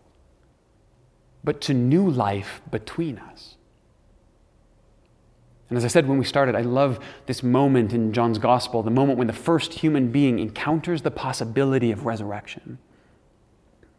but 1.43 1.63
to 1.63 1.73
new 1.73 2.11
life 2.11 2.61
between 2.71 3.19
us. 3.19 3.55
And 5.69 5.77
as 5.77 5.85
I 5.85 5.89
said 5.89 6.09
when 6.09 6.19
we 6.19 6.25
started, 6.25 6.55
I 6.55 6.63
love 6.63 6.99
this 7.27 7.43
moment 7.43 7.93
in 7.93 8.13
John's 8.13 8.39
gospel, 8.39 8.83
the 8.83 8.91
moment 8.91 9.19
when 9.19 9.27
the 9.27 9.33
first 9.33 9.75
human 9.75 10.11
being 10.11 10.39
encounters 10.39 11.03
the 11.03 11.11
possibility 11.11 11.91
of 11.93 12.07
resurrection. 12.07 12.79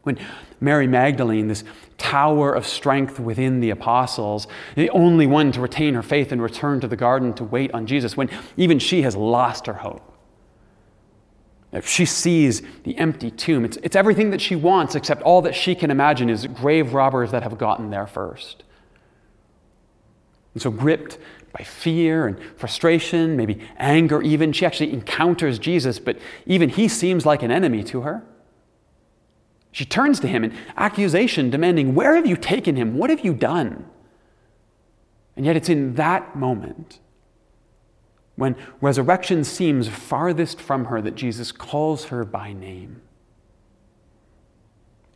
When 0.03 0.17
Mary 0.59 0.87
Magdalene, 0.87 1.47
this 1.47 1.63
tower 1.97 2.53
of 2.53 2.65
strength 2.65 3.19
within 3.19 3.59
the 3.59 3.69
apostles, 3.69 4.47
the 4.75 4.89
only 4.91 5.27
one 5.27 5.51
to 5.51 5.61
retain 5.61 5.93
her 5.93 6.01
faith 6.01 6.31
and 6.31 6.41
return 6.41 6.79
to 6.79 6.87
the 6.87 6.95
garden 6.95 7.33
to 7.33 7.43
wait 7.43 7.71
on 7.73 7.85
Jesus, 7.85 8.17
when 8.17 8.29
even 8.57 8.79
she 8.79 9.03
has 9.03 9.15
lost 9.15 9.67
her 9.67 9.73
hope. 9.73 10.05
If 11.71 11.87
she 11.87 12.05
sees 12.05 12.63
the 12.83 12.97
empty 12.97 13.29
tomb, 13.29 13.63
it's, 13.63 13.77
it's 13.83 13.95
everything 13.95 14.31
that 14.31 14.41
she 14.41 14.55
wants, 14.55 14.95
except 14.95 15.21
all 15.21 15.43
that 15.43 15.53
she 15.53 15.75
can 15.75 15.91
imagine 15.91 16.29
is 16.29 16.47
grave 16.47 16.93
robbers 16.93 17.29
that 17.31 17.43
have 17.43 17.59
gotten 17.59 17.91
there 17.91 18.07
first. 18.07 18.63
And 20.55 20.61
so, 20.63 20.71
gripped 20.71 21.19
by 21.51 21.63
fear 21.63 22.27
and 22.27 22.37
frustration, 22.57 23.35
maybe 23.35 23.59
anger 23.77 24.21
even. 24.21 24.51
She 24.51 24.65
actually 24.65 24.93
encounters 24.93 25.59
Jesus, 25.59 25.99
but 25.99 26.17
even 26.45 26.69
he 26.69 26.87
seems 26.87 27.25
like 27.25 27.43
an 27.43 27.51
enemy 27.51 27.83
to 27.85 28.01
her. 28.01 28.23
She 29.71 29.85
turns 29.85 30.19
to 30.21 30.27
him 30.27 30.43
in 30.43 30.55
accusation, 30.77 31.49
demanding, 31.49 31.95
Where 31.95 32.15
have 32.15 32.25
you 32.25 32.35
taken 32.35 32.75
him? 32.75 32.97
What 32.97 33.09
have 33.09 33.23
you 33.23 33.33
done? 33.33 33.85
And 35.35 35.45
yet 35.45 35.55
it's 35.55 35.69
in 35.69 35.95
that 35.95 36.35
moment, 36.35 36.99
when 38.35 38.55
resurrection 38.81 39.43
seems 39.43 39.87
farthest 39.87 40.59
from 40.59 40.85
her, 40.85 41.01
that 41.01 41.15
Jesus 41.15 41.51
calls 41.51 42.05
her 42.05 42.25
by 42.25 42.53
name. 42.53 43.01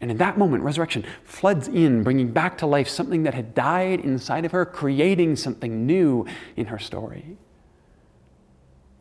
And 0.04 0.12
in 0.12 0.18
that 0.18 0.38
moment, 0.38 0.64
resurrection 0.64 1.06
floods 1.24 1.70
in, 1.70 2.04
bringing 2.04 2.30
back 2.30 2.58
to 2.58 2.66
life 2.66 2.90
something 2.90 3.24
that 3.24 3.34
had 3.34 3.56
died 3.56 4.02
inside 4.02 4.44
of 4.44 4.52
her, 4.52 4.66
creating 4.66 5.38
something 5.38 5.86
new 5.86 6.26
in 6.58 6.66
her 6.66 6.78
story. 6.78 7.38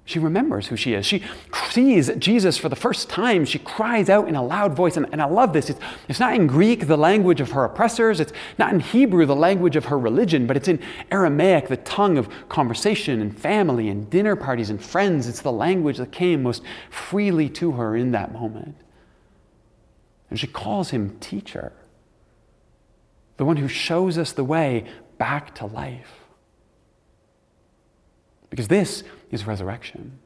She 0.05 0.21
remembers 0.21 0.69
who 0.69 0.77
she 0.77 0.95
is. 0.95 1.05
She 1.05 1.25
sees 1.71 2.09
Jesus 2.19 2.57
for 2.57 2.69
the 2.69 2.77
first 2.77 3.11
time. 3.11 3.45
She 3.45 3.59
cries 3.59 4.09
out 4.09 4.29
in 4.29 4.37
a 4.37 4.45
loud 4.45 4.77
voice. 4.77 4.97
And, 4.97 5.09
and 5.11 5.21
I 5.21 5.25
love 5.25 5.53
this. 5.53 5.71
It's, 5.71 5.81
it's 6.07 6.21
not 6.21 6.37
in 6.37 6.47
Greek, 6.47 6.87
the 6.87 6.97
language 6.97 7.41
of 7.41 7.51
her 7.51 7.65
oppressors. 7.65 8.21
It's 8.21 8.33
not 8.57 8.73
in 8.73 8.79
Hebrew, 8.79 9.27
the 9.27 9.35
language 9.35 9.75
of 9.75 9.87
her 9.87 9.99
religion, 9.99 10.47
but 10.47 10.57
it's 10.57 10.69
in 10.69 10.79
Aramaic, 11.11 11.67
the 11.67 11.79
tongue 11.79 12.17
of 12.17 12.29
conversation 12.49 13.21
and 13.21 13.37
family 13.37 13.89
and 13.89 14.09
dinner 14.09 14.37
parties 14.37 14.71
and 14.71 14.81
friends. 14.81 15.27
It's 15.27 15.43
the 15.43 15.51
language 15.51 15.97
that 15.97 16.13
came 16.13 16.45
most 16.45 16.63
freely 16.91 17.49
to 17.49 17.73
her 17.73 17.97
in 17.97 18.13
that 18.13 18.33
moment. 18.33 18.77
And 20.33 20.41
she 20.41 20.47
calls 20.47 20.89
him 20.89 21.19
teacher, 21.21 21.75
the 23.37 23.45
one 23.45 23.59
who 23.59 23.69
shows 23.69 24.17
us 24.17 24.33
the 24.33 24.43
way 24.43 24.87
back 25.19 25.55
to 25.57 25.67
life. 25.67 26.21
Because 28.49 28.69
this 28.69 29.03
is 29.31 29.47
resurrection. 29.47 30.19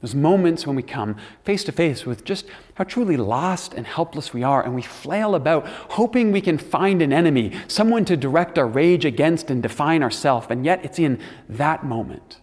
Those 0.00 0.14
moments 0.14 0.64
when 0.64 0.76
we 0.76 0.84
come 0.84 1.16
face 1.42 1.64
to 1.64 1.72
face 1.72 2.06
with 2.06 2.24
just 2.24 2.46
how 2.74 2.84
truly 2.84 3.16
lost 3.16 3.74
and 3.74 3.84
helpless 3.84 4.32
we 4.32 4.44
are, 4.44 4.62
and 4.62 4.76
we 4.76 4.82
flail 4.82 5.34
about, 5.34 5.66
hoping 5.66 6.30
we 6.30 6.40
can 6.40 6.56
find 6.56 7.02
an 7.02 7.12
enemy, 7.12 7.50
someone 7.66 8.04
to 8.04 8.16
direct 8.16 8.58
our 8.58 8.68
rage 8.68 9.04
against 9.04 9.50
and 9.50 9.60
define 9.60 10.04
ourselves. 10.04 10.46
And 10.50 10.64
yet, 10.64 10.84
it's 10.84 11.00
in 11.00 11.20
that 11.48 11.84
moment 11.84 12.38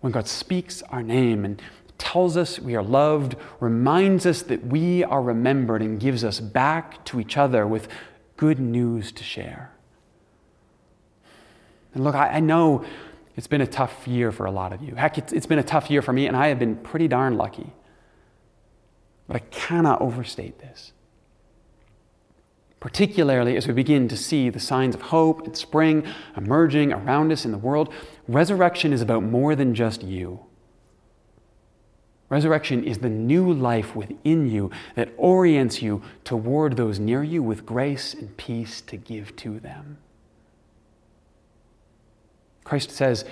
when 0.00 0.10
God 0.10 0.26
speaks 0.26 0.82
our 0.90 1.04
name 1.04 1.44
and 1.44 1.62
tells 2.02 2.36
us 2.36 2.58
we 2.58 2.74
are 2.74 2.82
loved, 2.82 3.36
reminds 3.60 4.26
us 4.26 4.42
that 4.42 4.66
we 4.66 5.04
are 5.04 5.22
remembered, 5.22 5.82
and 5.82 6.00
gives 6.00 6.24
us 6.24 6.40
back 6.40 7.04
to 7.04 7.20
each 7.20 7.36
other 7.36 7.64
with 7.64 7.86
good 8.36 8.58
news 8.58 9.12
to 9.12 9.22
share. 9.22 9.70
And 11.94 12.02
look, 12.02 12.16
I, 12.16 12.28
I 12.28 12.40
know 12.40 12.84
it's 13.36 13.46
been 13.46 13.60
a 13.60 13.68
tough 13.68 14.08
year 14.08 14.32
for 14.32 14.46
a 14.46 14.50
lot 14.50 14.72
of 14.72 14.82
you. 14.82 14.96
Heck, 14.96 15.16
it's, 15.16 15.32
it's 15.32 15.46
been 15.46 15.60
a 15.60 15.62
tough 15.62 15.92
year 15.92 16.02
for 16.02 16.12
me, 16.12 16.26
and 16.26 16.36
I 16.36 16.48
have 16.48 16.58
been 16.58 16.74
pretty 16.74 17.06
darn 17.06 17.36
lucky. 17.36 17.72
But 19.28 19.36
I 19.36 19.40
cannot 19.50 20.00
overstate 20.00 20.58
this. 20.58 20.92
Particularly 22.80 23.56
as 23.56 23.68
we 23.68 23.74
begin 23.74 24.08
to 24.08 24.16
see 24.16 24.50
the 24.50 24.58
signs 24.58 24.96
of 24.96 25.02
hope 25.02 25.46
and 25.46 25.56
spring 25.56 26.04
emerging 26.36 26.92
around 26.92 27.30
us 27.30 27.44
in 27.44 27.52
the 27.52 27.58
world, 27.58 27.94
resurrection 28.26 28.92
is 28.92 29.00
about 29.00 29.22
more 29.22 29.54
than 29.54 29.72
just 29.72 30.02
you. 30.02 30.40
Resurrection 32.32 32.82
is 32.82 32.96
the 32.96 33.10
new 33.10 33.52
life 33.52 33.94
within 33.94 34.50
you 34.50 34.70
that 34.94 35.12
orients 35.18 35.82
you 35.82 36.00
toward 36.24 36.78
those 36.78 36.98
near 36.98 37.22
you 37.22 37.42
with 37.42 37.66
grace 37.66 38.14
and 38.14 38.34
peace 38.38 38.80
to 38.80 38.96
give 38.96 39.36
to 39.36 39.60
them. 39.60 39.98
Christ 42.64 42.90
says, 42.90 43.26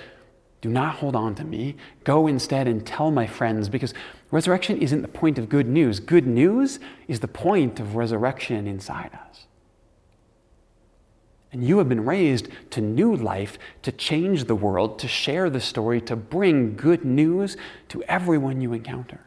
Do 0.61 0.69
not 0.69 0.97
hold 0.97 1.17
on 1.17 1.35
to 1.37 1.45
me. 1.45 1.77
Go 2.05 2.27
instead 2.27 2.69
and 2.69 2.87
tell 2.87 3.11
my 3.11 3.27
friends, 3.27 3.71
because 3.71 3.95
resurrection 4.31 4.77
isn't 4.83 5.01
the 5.01 5.09
point 5.09 5.39
of 5.39 5.49
good 5.49 5.67
news. 5.67 5.99
Good 5.99 6.27
news 6.27 6.79
is 7.09 7.21
the 7.21 7.27
point 7.27 7.81
of 7.81 7.97
resurrection 7.97 8.67
inside 8.67 9.13
us. 9.15 9.47
And 11.53 11.65
you 11.65 11.79
have 11.79 11.89
been 11.89 12.05
raised 12.05 12.49
to 12.71 12.81
new 12.81 13.15
life, 13.15 13.59
to 13.83 13.91
change 13.91 14.45
the 14.45 14.55
world, 14.55 14.99
to 15.01 15.09
share 15.09 15.51
the 15.51 15.61
story, 15.61 16.01
to 16.03 16.15
bring 16.15 16.77
good 16.77 17.05
news 17.05 17.57
to 17.89 18.03
everyone 18.05 18.61
you 18.61 18.73
encounter, 18.73 19.21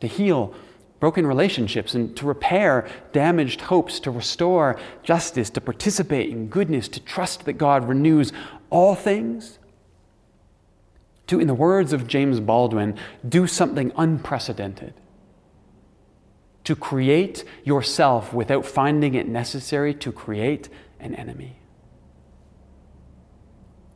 to 0.00 0.06
heal 0.06 0.54
broken 1.00 1.26
relationships 1.26 1.94
and 1.94 2.16
to 2.16 2.26
repair 2.26 2.88
damaged 3.12 3.62
hopes, 3.62 4.00
to 4.00 4.10
restore 4.10 4.78
justice, 5.02 5.50
to 5.50 5.60
participate 5.60 6.30
in 6.30 6.48
goodness, 6.48 6.88
to 6.88 7.00
trust 7.00 7.44
that 7.44 7.54
God 7.54 7.88
renews 7.88 8.32
all 8.70 8.94
things. 8.94 9.58
To, 11.28 11.40
in 11.40 11.48
the 11.48 11.54
words 11.54 11.92
of 11.92 12.06
James 12.06 12.38
Baldwin, 12.38 12.96
do 13.28 13.46
something 13.46 13.92
unprecedented. 13.96 14.94
To 16.66 16.74
create 16.74 17.44
yourself 17.64 18.32
without 18.32 18.66
finding 18.66 19.14
it 19.14 19.28
necessary 19.28 19.94
to 19.94 20.10
create 20.10 20.68
an 20.98 21.14
enemy. 21.14 21.60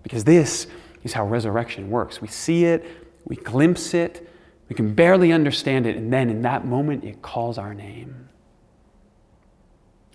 Because 0.05 0.25
this 0.25 0.69
is 1.03 1.13
how 1.13 1.27
resurrection 1.27 1.91
works. 1.91 2.21
We 2.21 2.29
see 2.29 2.65
it, 2.65 2.85
we 3.25 3.35
glimpse 3.35 3.93
it, 3.93 4.29
we 4.69 4.77
can 4.77 4.95
barely 4.95 5.33
understand 5.33 5.85
it, 5.85 5.97
and 5.97 6.13
then 6.13 6.31
in 6.31 6.43
that 6.43 6.65
moment, 6.65 7.03
it 7.03 7.23
calls 7.23 7.59
our 7.59 7.75
name. 7.75 8.29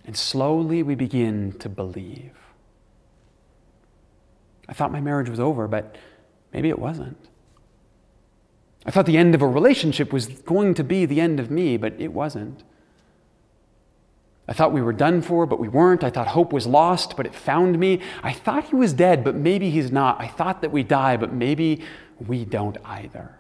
And 0.05 0.15
slowly 0.15 0.81
we 0.81 0.95
begin 0.95 1.57
to 1.59 1.67
believe. 1.67 2.31
I 4.69 4.73
thought 4.73 4.93
my 4.93 5.01
marriage 5.01 5.29
was 5.29 5.41
over, 5.41 5.67
but 5.67 5.97
maybe 6.53 6.69
it 6.69 6.79
wasn't. 6.79 7.17
I 8.85 8.91
thought 8.91 9.05
the 9.05 9.17
end 9.17 9.33
of 9.33 9.41
a 9.41 9.47
relationship 9.47 10.13
was 10.13 10.27
going 10.27 10.73
to 10.75 10.83
be 10.83 11.05
the 11.05 11.19
end 11.19 11.39
of 11.39 11.49
me, 11.49 11.77
but 11.77 11.99
it 11.99 12.13
wasn't. 12.13 12.63
I 14.47 14.53
thought 14.53 14.71
we 14.71 14.81
were 14.81 14.93
done 14.93 15.23
for, 15.23 15.47
but 15.47 15.59
we 15.59 15.67
weren't. 15.67 16.03
I 16.03 16.11
thought 16.11 16.27
hope 16.27 16.53
was 16.53 16.67
lost, 16.67 17.17
but 17.17 17.25
it 17.25 17.33
found 17.33 17.79
me. 17.79 18.01
I 18.21 18.31
thought 18.31 18.65
he 18.65 18.75
was 18.75 18.93
dead, 18.93 19.23
but 19.23 19.35
maybe 19.35 19.71
he's 19.71 19.91
not. 19.91 20.21
I 20.21 20.27
thought 20.27 20.61
that 20.61 20.71
we 20.71 20.83
die, 20.83 21.17
but 21.17 21.33
maybe 21.33 21.81
we 22.27 22.45
don't 22.45 22.77
either. 22.85 23.35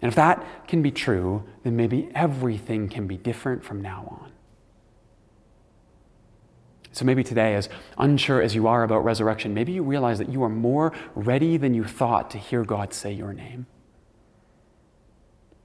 And 0.00 0.08
if 0.08 0.14
that 0.14 0.66
can 0.66 0.80
be 0.80 0.90
true, 0.90 1.44
then 1.64 1.76
maybe 1.76 2.08
everything 2.14 2.88
can 2.88 3.06
be 3.06 3.18
different 3.18 3.62
from 3.62 3.82
now 3.82 4.20
on. 4.22 4.32
So 6.92 7.04
maybe 7.04 7.22
today, 7.22 7.54
as 7.54 7.68
unsure 7.98 8.42
as 8.42 8.54
you 8.54 8.66
are 8.66 8.82
about 8.82 9.04
resurrection, 9.04 9.54
maybe 9.54 9.72
you 9.72 9.82
realize 9.82 10.18
that 10.18 10.30
you 10.30 10.42
are 10.42 10.48
more 10.48 10.92
ready 11.14 11.56
than 11.56 11.74
you 11.74 11.84
thought 11.84 12.30
to 12.30 12.38
hear 12.38 12.64
God 12.64 12.92
say 12.94 13.12
your 13.12 13.32
name. 13.32 13.66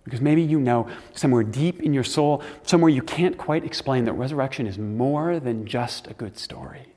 Because 0.03 0.19
maybe 0.19 0.41
you 0.41 0.59
know 0.59 0.87
somewhere 1.13 1.43
deep 1.43 1.81
in 1.81 1.93
your 1.93 2.03
soul, 2.03 2.43
somewhere 2.63 2.89
you 2.89 3.01
can't 3.01 3.37
quite 3.37 3.63
explain, 3.63 4.05
that 4.05 4.13
resurrection 4.13 4.67
is 4.67 4.77
more 4.77 5.39
than 5.39 5.65
just 5.65 6.07
a 6.07 6.13
good 6.13 6.37
story. 6.37 6.93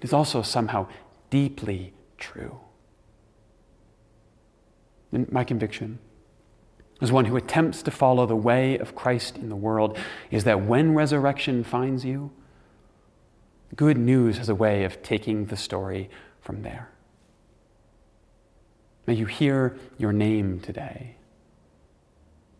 It 0.00 0.04
is 0.04 0.12
also 0.12 0.42
somehow 0.42 0.88
deeply 1.30 1.94
true. 2.18 2.58
And 5.12 5.30
my 5.30 5.44
conviction, 5.44 6.00
as 7.02 7.10
one 7.10 7.24
who 7.24 7.36
attempts 7.36 7.82
to 7.82 7.90
follow 7.90 8.26
the 8.26 8.36
way 8.36 8.78
of 8.78 8.94
Christ 8.94 9.36
in 9.36 9.48
the 9.48 9.56
world, 9.56 9.98
is 10.30 10.44
that 10.44 10.64
when 10.64 10.94
resurrection 10.94 11.64
finds 11.64 12.04
you, 12.04 12.30
good 13.74 13.98
news 13.98 14.38
has 14.38 14.48
a 14.48 14.54
way 14.54 14.84
of 14.84 15.02
taking 15.02 15.46
the 15.46 15.56
story 15.56 16.08
from 16.40 16.62
there. 16.62 16.90
May 19.04 19.14
you 19.14 19.26
hear 19.26 19.76
your 19.98 20.12
name 20.12 20.60
today. 20.60 21.16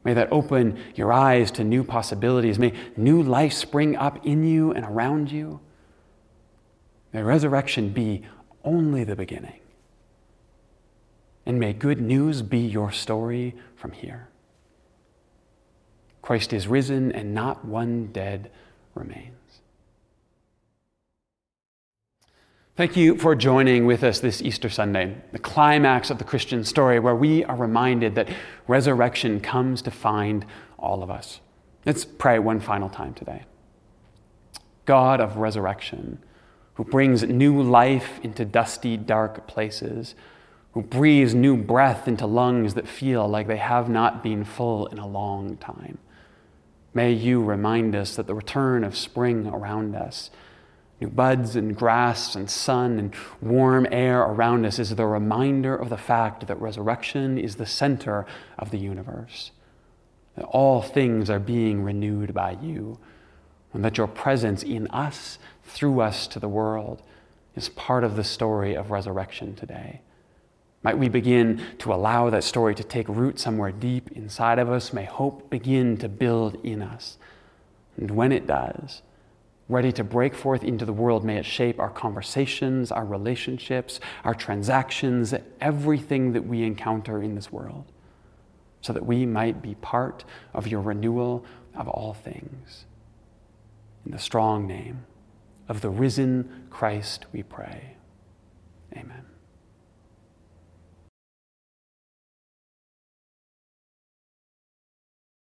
May 0.03 0.13
that 0.15 0.33
open 0.33 0.77
your 0.97 1.13
eyes 1.13 1.53
to 1.53 1.63
new 1.63 1.85
possibilities. 1.85 2.59
May 2.59 2.73
new 2.97 3.23
life 3.23 3.53
spring 3.53 3.95
up 3.95 4.27
in 4.27 4.43
you 4.43 4.73
and 4.73 4.85
around 4.85 5.31
you. 5.31 5.61
May 7.13 7.23
resurrection 7.23 7.91
be 7.91 8.23
only 8.65 9.05
the 9.05 9.15
beginning. 9.15 9.61
And 11.47 11.61
may 11.61 11.73
good 11.73 12.01
news 12.01 12.43
be 12.43 12.59
your 12.59 12.91
story 12.91 13.55
from 13.77 13.93
here. 13.93 14.31
Christ 16.23 16.53
is 16.53 16.69
risen, 16.69 17.13
and 17.13 17.35
not 17.35 17.65
one 17.65 18.07
dead 18.07 18.51
remains. 18.95 19.37
Thank 22.75 22.97
you 22.97 23.19
for 23.19 23.35
joining 23.35 23.85
with 23.85 24.03
us 24.03 24.21
this 24.21 24.41
Easter 24.41 24.71
Sunday, 24.71 25.17
the 25.33 25.39
climax 25.39 26.09
of 26.09 26.17
the 26.17 26.25
Christian 26.25 26.65
story, 26.65 26.99
where 26.99 27.15
we 27.15 27.45
are 27.45 27.57
reminded 27.57 28.15
that 28.15 28.31
resurrection 28.67 29.41
comes 29.41 29.83
to 29.83 29.91
find 29.91 30.47
all 30.79 31.03
of 31.03 31.11
us. 31.11 31.41
Let's 31.85 32.05
pray 32.05 32.39
one 32.39 32.61
final 32.61 32.89
time 32.89 33.13
today. 33.13 33.43
God 34.87 35.21
of 35.21 35.37
resurrection, 35.37 36.19
who 36.75 36.85
brings 36.85 37.23
new 37.25 37.61
life 37.61 38.19
into 38.23 38.45
dusty, 38.45 38.97
dark 38.97 39.47
places, 39.47 40.15
who 40.73 40.83
breathes 40.83 41.35
new 41.35 41.57
breath 41.57 42.09
into 42.09 42.27
lungs 42.27 42.75
that 42.75 42.89
feel 42.89 43.29
like 43.29 43.49
they 43.49 43.59
have 43.59 43.91
not 43.91 44.23
been 44.23 44.45
full 44.45 44.87
in 44.87 44.99
a 44.99 45.07
long 45.07 45.57
time. 45.59 45.99
May 46.95 47.13
you 47.13 47.43
remind 47.43 47.95
us 47.95 48.17
that 48.17 48.27
the 48.27 48.35
return 48.35 48.85
of 48.85 48.97
spring 48.97 49.47
around 49.47 49.97
us, 49.97 50.31
new 51.01 51.09
buds 51.09 51.57
and 51.57 51.75
grass 51.75 52.35
and 52.37 52.51
sun 52.51 52.99
and 52.99 53.15
warm 53.41 53.87
air 53.91 54.21
around 54.21 54.67
us, 54.67 54.79
is 54.79 54.95
the 54.95 55.07
reminder 55.07 55.75
of 55.75 55.89
the 55.89 55.97
fact 55.97 56.47
that 56.47 56.61
resurrection 56.61 57.39
is 57.39 57.57
the 57.57 57.67
center 57.67 58.27
of 58.59 58.71
the 58.71 58.79
universe, 58.79 59.53
that 60.37 60.45
all 60.45 60.83
things 60.83 61.31
are 61.31 61.41
being 61.41 61.83
renewed 61.83 62.35
by 62.35 62.59
you, 62.61 62.99
and 63.73 63.83
that 63.85 63.97
your 63.97 64.07
presence 64.07 64.63
in 64.63 64.87
us, 64.89 65.39
through 65.65 66.01
us 66.01 66.27
to 66.27 66.39
the 66.39 66.49
world, 66.49 67.03
is 67.57 67.71
part 67.71 68.05
of 68.05 68.17
the 68.17 68.25
story 68.25 68.75
of 68.75 68.91
resurrection 68.91 69.55
today. 69.55 70.03
Might 70.83 70.99
we 70.99 71.09
begin 71.09 71.63
to 71.79 71.93
allow 71.93 72.29
that 72.31 72.43
story 72.43 72.75
to 72.75 72.83
take 72.83 73.09
root 73.09 73.39
somewhere 73.39 73.71
deep 73.71 74.11
inside 74.13 74.59
of 74.59 74.69
us? 74.69 74.93
May 74.93 75.05
hope 75.05 75.49
begin 75.49 75.97
to 75.99 76.09
build 76.09 76.57
in 76.65 76.83
us. 76.83 77.19
And 77.97 78.11
when 78.11 78.33
it 78.33 78.47
does, 78.47 79.03
ready 79.69 79.93
to 79.93 80.03
break 80.03 80.35
forth 80.35 80.65
into 80.65 80.85
the 80.85 80.93
world, 80.93 81.25
may 81.25 81.37
it 81.37 81.47
shape 81.47 81.79
our 81.79 81.91
conversations, 81.91 82.91
our 82.91 83.05
relationships, 83.05 84.01
our 84.25 84.35
transactions, 84.35 85.35
everything 85.61 86.33
that 86.33 86.47
we 86.47 86.65
encounter 86.65 87.23
in 87.23 87.37
this 87.37 87.53
world, 87.53 87.85
so 88.81 88.93
that 88.93 89.07
we 89.07 89.25
might 89.25 89.63
be 89.63 89.77
part 89.77 90.25
of 90.53 90.67
your 90.67 90.81
renewal 90.81 91.45
of 91.77 91.87
all 91.89 92.13
things. 92.13 92.87
In 94.05 94.11
the 94.11 94.19
strong 94.19 94.67
name 94.67 95.07
of 95.69 95.81
the 95.81 95.91
risen 95.91 96.67
Christ, 96.71 97.27
we 97.33 97.45
pray. 97.45 97.97
Amen. 98.97 99.32